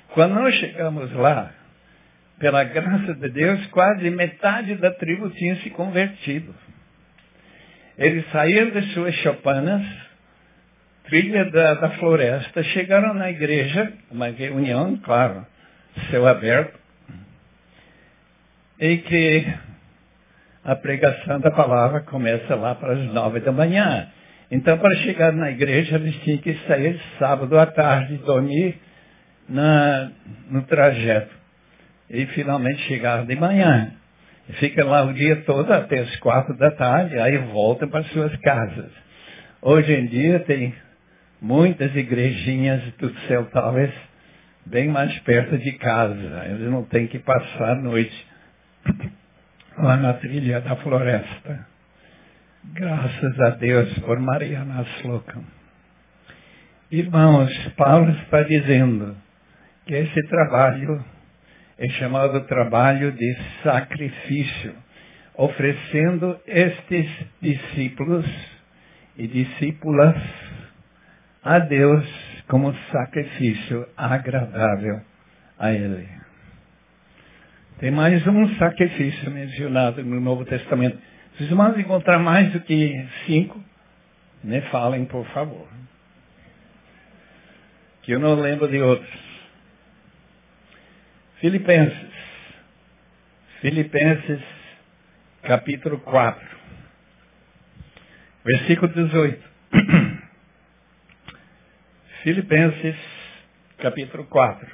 Quando 0.09 0.35
nós 0.35 0.55
chegamos 0.57 1.12
lá, 1.12 1.53
pela 2.38 2.64
graça 2.64 3.14
de 3.14 3.29
Deus, 3.29 3.64
quase 3.68 4.11
metade 4.11 4.74
da 4.76 4.90
tribo 4.90 5.31
tinha 5.31 5.57
se 5.57 5.70
convertido. 5.70 6.55
Eles 7.96 8.24
saíram 8.33 8.70
de 8.70 8.92
suas 8.92 9.14
chopanas, 9.16 9.87
trilha 11.05 11.50
da, 11.50 11.74
da 11.74 11.90
floresta, 11.90 12.62
chegaram 12.64 13.14
na 13.14 13.31
igreja, 13.31 13.92
uma 14.11 14.29
reunião, 14.29 14.96
claro, 14.96 15.46
céu 16.11 16.26
aberto, 16.26 16.79
e 18.81 18.96
que 18.96 19.46
a 20.64 20.76
pregação 20.76 21.40
da 21.40 21.50
palavra 21.50 22.00
começa 22.00 22.54
lá 22.54 22.74
para 22.74 22.92
as 22.92 23.12
nove 23.12 23.40
da 23.40 23.52
manhã. 23.52 24.08
Então, 24.50 24.76
para 24.78 24.94
chegar 24.96 25.32
na 25.32 25.50
igreja, 25.50 25.96
eles 25.96 26.14
tinham 26.22 26.38
que 26.38 26.54
sair 26.66 27.00
sábado 27.18 27.58
à 27.58 27.66
tarde, 27.66 28.16
dormir 28.18 28.76
na, 29.48 30.10
no 30.50 30.62
trajeto. 30.62 31.34
E 32.10 32.26
finalmente 32.26 32.82
chegar 32.82 33.24
de 33.24 33.36
manhã. 33.36 33.92
Fica 34.58 34.84
lá 34.84 35.04
o 35.04 35.12
dia 35.12 35.36
todo 35.42 35.72
até 35.72 36.00
as 36.00 36.16
quatro 36.16 36.56
da 36.56 36.72
tarde, 36.72 37.16
aí 37.18 37.38
voltam 37.38 37.88
para 37.88 38.02
suas 38.04 38.34
casas. 38.38 38.90
Hoje 39.62 39.92
em 39.92 40.06
dia 40.06 40.40
tem 40.40 40.74
muitas 41.40 41.94
igrejinhas 41.94 42.82
do 42.98 43.14
céu, 43.28 43.46
talvez 43.52 43.92
bem 44.66 44.88
mais 44.88 45.16
perto 45.20 45.56
de 45.56 45.72
casa. 45.72 46.44
Eles 46.46 46.68
não 46.70 46.82
têm 46.82 47.06
que 47.06 47.20
passar 47.20 47.70
a 47.70 47.74
noite 47.76 48.26
lá 49.78 49.96
na 49.96 50.14
trilha 50.14 50.61
da 50.61 50.76
floresta. 50.76 51.66
Graças 52.72 53.40
a 53.40 53.50
Deus 53.50 53.98
por 54.00 54.18
Mariana 54.18 54.85
Slocum. 54.98 55.44
Irmãos, 56.90 57.50
Paulo 57.76 58.11
está 58.11 58.42
dizendo 58.42 59.16
que 59.87 59.94
esse 59.94 60.28
trabalho 60.28 61.02
é 61.78 61.88
chamado 61.90 62.40
trabalho 62.42 63.12
de 63.12 63.37
sacrifício, 63.62 64.74
oferecendo 65.35 66.38
estes 66.46 67.11
discípulos 67.40 68.26
e 69.16 69.26
discípulas 69.26 70.16
a 71.42 71.59
Deus 71.61 72.06
como 72.48 72.74
sacrifício 72.92 73.88
agradável 73.96 75.00
a 75.59 75.72
Ele. 75.72 76.20
Tem 77.80 77.90
mais 77.90 78.26
um 78.26 78.56
sacrifício 78.56 79.30
mencionado 79.30 80.04
no 80.04 80.20
Novo 80.20 80.44
Testamento. 80.44 80.98
Se 81.38 81.44
os 81.44 81.50
irmãos 81.50 81.78
encontrar 81.78 82.18
mais 82.18 82.52
do 82.52 82.60
que 82.60 83.08
cinco, 83.24 83.58
me 84.44 84.60
falem, 84.70 85.06
por 85.06 85.24
favor. 85.28 85.66
Que 88.02 88.12
eu 88.12 88.20
não 88.20 88.34
lembro 88.34 88.68
de 88.68 88.82
outros. 88.82 89.10
Filipenses. 91.36 92.10
Filipenses, 93.62 94.42
capítulo 95.42 96.00
4, 96.00 96.48
versículo 98.44 98.92
18. 98.92 99.50
Filipenses, 102.22 102.96
capítulo 103.78 104.24
4, 104.24 104.68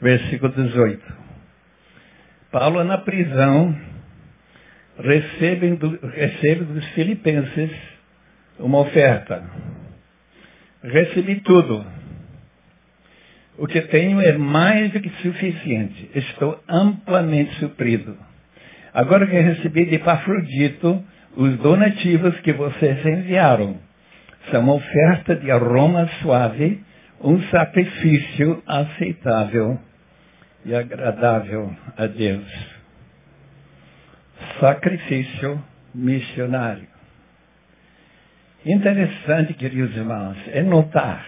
versículo 0.00 0.52
18. 0.52 1.26
Paulo, 2.58 2.82
na 2.84 2.96
prisão, 2.96 3.76
recebe, 4.98 5.78
recebe 6.14 6.64
dos 6.64 6.86
filipenses 6.94 7.70
uma 8.58 8.78
oferta. 8.78 9.44
Recebi 10.82 11.40
tudo. 11.40 11.84
O 13.58 13.66
que 13.66 13.82
tenho 13.82 14.22
é 14.22 14.32
mais 14.38 14.90
do 14.90 15.00
que 15.00 15.10
suficiente. 15.20 16.10
Estou 16.14 16.58
amplamente 16.66 17.54
suprido. 17.56 18.16
Agora 18.94 19.26
que 19.26 19.38
recebi 19.38 19.84
de 19.84 19.98
Pafrodito 19.98 21.04
os 21.36 21.58
donativos 21.58 22.40
que 22.40 22.54
vocês 22.54 23.04
enviaram, 23.04 23.76
são 24.50 24.62
uma 24.62 24.76
oferta 24.76 25.36
de 25.36 25.50
aroma 25.50 26.08
suave, 26.22 26.82
um 27.20 27.38
sacrifício 27.50 28.62
aceitável 28.66 29.78
e 30.66 30.74
agradável 30.74 31.72
a 31.96 32.06
Deus. 32.06 32.44
Sacrifício 34.58 35.62
missionário. 35.94 36.88
Interessante, 38.64 39.54
queridos 39.54 39.96
irmãos, 39.96 40.36
é 40.48 40.62
notar 40.62 41.24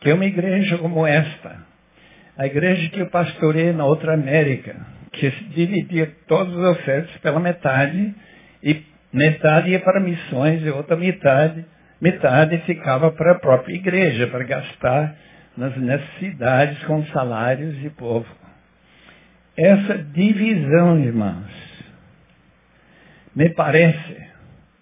que 0.00 0.12
uma 0.12 0.24
igreja 0.24 0.76
como 0.78 1.06
esta, 1.06 1.58
a 2.36 2.44
igreja 2.44 2.90
que 2.90 3.00
eu 3.00 3.06
pastorei 3.06 3.72
na 3.72 3.84
outra 3.84 4.14
América, 4.14 4.74
que 5.12 5.30
dividia 5.54 6.12
todas 6.26 6.58
as 6.58 6.76
ofertas 6.76 7.16
pela 7.18 7.38
metade, 7.38 8.12
e 8.64 8.84
metade 9.12 9.70
ia 9.70 9.78
para 9.78 10.00
missões 10.00 10.60
e 10.60 10.70
outra 10.70 10.96
metade, 10.96 11.64
metade 12.00 12.58
ficava 12.66 13.12
para 13.12 13.32
a 13.32 13.38
própria 13.38 13.74
igreja, 13.74 14.26
para 14.26 14.42
gastar 14.42 15.16
nas 15.56 15.76
necessidades 15.76 16.82
com 16.84 17.04
salários 17.06 17.82
e 17.84 17.90
povo. 17.90 18.26
Essa 19.56 19.98
divisão, 19.98 20.98
irmãos, 20.98 21.50
me 23.34 23.48
parece 23.50 24.26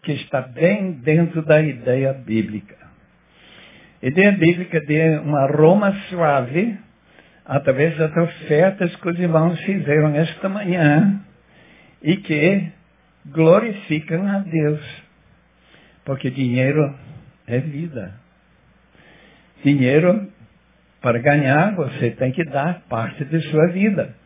que 0.02 0.12
está 0.12 0.42
bem 0.42 0.92
dentro 0.92 1.42
da 1.42 1.60
ideia 1.62 2.12
bíblica. 2.12 2.76
A 4.02 4.06
ideia 4.06 4.32
bíblica 4.32 4.80
de 4.80 5.18
um 5.20 5.34
aroma 5.36 5.92
suave, 6.08 6.76
através 7.44 7.96
das 7.96 8.14
ofertas 8.16 8.94
que 8.96 9.08
os 9.08 9.18
irmãos 9.18 9.58
fizeram 9.60 10.14
esta 10.14 10.48
manhã, 10.48 11.20
e 12.02 12.16
que 12.18 12.70
glorificam 13.26 14.26
a 14.28 14.40
Deus. 14.40 15.02
Porque 16.04 16.30
dinheiro 16.30 16.94
é 17.46 17.58
vida. 17.60 18.14
Dinheiro, 19.64 20.30
para 21.04 21.18
ganhar, 21.18 21.74
você 21.74 22.12
tem 22.12 22.32
que 22.32 22.42
dar 22.46 22.80
parte 22.88 23.26
de 23.26 23.38
sua 23.50 23.66
vida. 23.72 24.16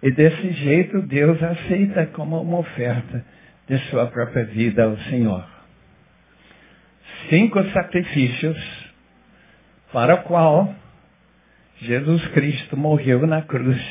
E 0.00 0.12
desse 0.12 0.52
jeito, 0.52 1.02
Deus 1.02 1.42
aceita 1.42 2.06
como 2.06 2.40
uma 2.40 2.58
oferta 2.58 3.24
de 3.66 3.76
sua 3.90 4.06
própria 4.06 4.44
vida 4.44 4.84
ao 4.84 4.96
Senhor. 5.10 5.44
Cinco 7.28 7.60
sacrifícios 7.70 8.56
para 9.92 10.14
o 10.14 10.22
qual 10.22 10.72
Jesus 11.80 12.24
Cristo 12.28 12.76
morreu 12.76 13.26
na 13.26 13.42
cruz 13.42 13.82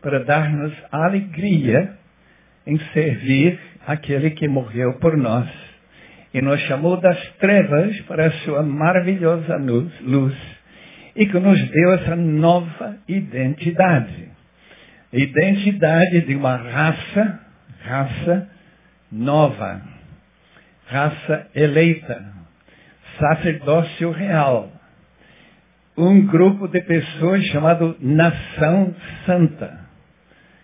para 0.00 0.24
dar-nos 0.24 0.72
alegria 0.90 1.98
em 2.66 2.78
servir 2.94 3.60
aquele 3.86 4.30
que 4.30 4.48
morreu 4.48 4.94
por 4.94 5.18
nós 5.18 5.50
e 6.32 6.40
nos 6.40 6.58
chamou 6.62 6.96
das 6.96 7.20
trevas 7.34 8.00
para 8.02 8.28
a 8.28 8.32
sua 8.40 8.62
maravilhosa 8.62 9.58
luz, 9.58 10.51
e 11.14 11.26
que 11.26 11.38
nos 11.38 11.70
deu 11.70 11.94
essa 11.94 12.16
nova 12.16 12.96
identidade. 13.06 14.28
Identidade 15.12 16.22
de 16.22 16.34
uma 16.34 16.56
raça, 16.56 17.40
raça 17.82 18.48
nova, 19.10 19.82
raça 20.86 21.48
eleita, 21.54 22.24
sacerdócio 23.18 24.10
real, 24.10 24.72
um 25.96 26.26
grupo 26.26 26.66
de 26.68 26.80
pessoas 26.80 27.44
chamado 27.46 27.94
Nação 28.00 28.94
Santa, 29.26 29.80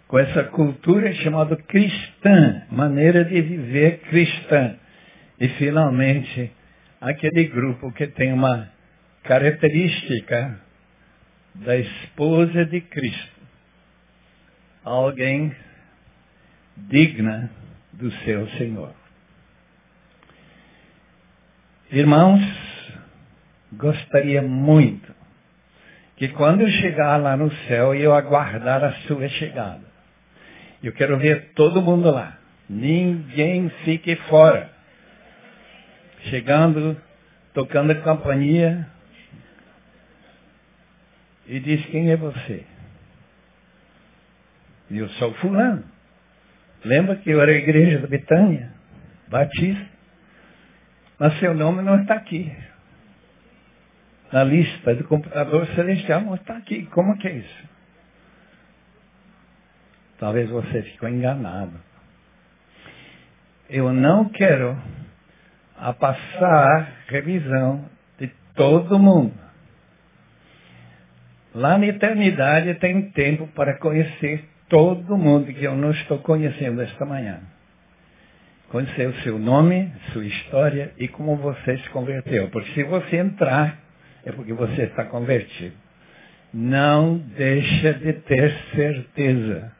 com 0.07 0.19
essa 0.19 0.45
cultura 0.45 1.13
chamada 1.13 1.55
cristã, 1.57 2.63
maneira 2.71 3.27
de 3.27 3.43
viver 3.43 3.99
cristã. 4.09 4.77
E 5.39 5.49
finalmente, 5.51 6.51
aquele 6.99 7.45
grupo 7.45 7.93
que 7.93 8.07
tem 8.07 8.33
uma 8.33 8.71
característica 9.29 10.59
da 11.55 11.77
esposa 11.77 12.65
de 12.65 12.81
Cristo. 12.81 13.43
Alguém 14.83 15.55
digna 16.75 17.51
do 17.93 18.11
seu 18.25 18.49
Senhor. 18.53 18.95
Irmãos, 21.93 22.41
gostaria 23.75 24.41
muito 24.41 25.15
que 26.17 26.29
quando 26.29 26.63
eu 26.63 26.71
chegar 26.71 27.19
lá 27.19 27.37
no 27.37 27.53
céu, 27.67 27.95
eu 27.95 28.15
aguardar 28.15 28.83
a 28.83 28.93
sua 29.03 29.29
chegada. 29.29 29.85
Eu 30.83 30.95
quero 30.95 31.19
ver 31.19 31.53
todo 31.55 31.83
mundo 31.83 32.11
lá. 32.11 32.39
Ninguém 32.67 33.69
fique 33.85 34.17
fora. 34.31 34.71
Chegando, 36.31 36.97
tocando 37.53 37.93
a 37.93 37.97
campanha, 37.97 38.89
e 41.49 41.59
diz, 41.61 41.85
quem 41.87 42.11
é 42.11 42.17
você? 42.17 42.65
E 44.91 44.99
eu 44.99 45.09
sou 45.11 45.33
fulano. 45.35 45.83
Lembra 46.85 47.17
que 47.17 47.31
eu 47.31 47.41
era 47.41 47.51
a 47.51 47.57
igreja 47.57 47.99
da 47.99 48.07
Betânia? 48.07 48.71
Batista. 49.29 49.87
Mas 51.19 51.39
seu 51.41 51.55
nome 51.55 51.83
não 51.83 52.03
está 52.03 52.15
aqui. 52.15 52.55
Na 54.31 54.45
lista 54.45 54.95
do 54.95 55.05
computador 55.05 55.67
celestial 55.69 56.21
não 56.21 56.35
está 56.35 56.57
aqui. 56.57 56.85
Como 56.87 57.17
que 57.17 57.27
é 57.27 57.33
isso? 57.33 57.69
Talvez 60.19 60.51
você 60.51 60.83
ficou 60.83 61.09
enganado. 61.09 61.81
Eu 63.71 63.93
não 63.93 64.29
quero 64.29 64.77
a 65.77 65.93
passar 65.93 66.93
revisão 67.07 67.89
de 68.19 68.29
todo 68.55 68.99
mundo. 68.99 69.48
Lá 71.59 71.77
na 71.77 71.87
eternidade 71.87 72.73
tem 72.75 73.11
tempo 73.11 73.49
para 73.49 73.75
conhecer 73.79 74.45
todo 74.69 75.19
mundo 75.19 75.53
que 75.53 75.65
eu 75.65 75.75
não 75.75 75.91
estou 75.91 76.21
conhecendo 76.21 76.81
esta 76.81 77.05
manhã. 77.05 77.41
Conhecer 78.69 79.09
o 79.09 79.15
seu 79.23 79.41
nome, 79.41 79.91
sua 80.13 80.25
história 80.25 80.93
e 80.97 81.09
como 81.09 81.35
você 81.35 81.79
se 81.79 81.91
converteu. 81.91 82.49
Porque 82.51 82.71
se 82.75 82.85
você 82.85 83.17
entrar, 83.17 83.77
é 84.25 84.31
porque 84.31 84.53
você 84.53 84.83
está 84.83 85.05
convertido. 85.07 85.75
Não 86.55 87.19
deixa 87.19 87.93
de 87.93 88.13
ter 88.13 88.57
certeza 88.77 89.73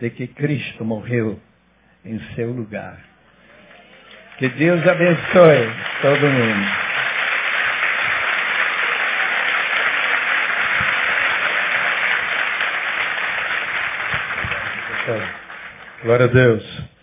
de 0.00 0.10
que 0.10 0.26
Cristo 0.26 0.84
morreu 0.84 1.38
em 2.04 2.18
seu 2.34 2.50
lugar. 2.50 2.98
Que 4.38 4.48
Deus 4.48 4.84
abençoe 4.84 5.68
todo 6.02 6.26
mundo. 6.26 6.83
Glória 16.02 16.26
a 16.26 16.28
Deus. 16.28 16.93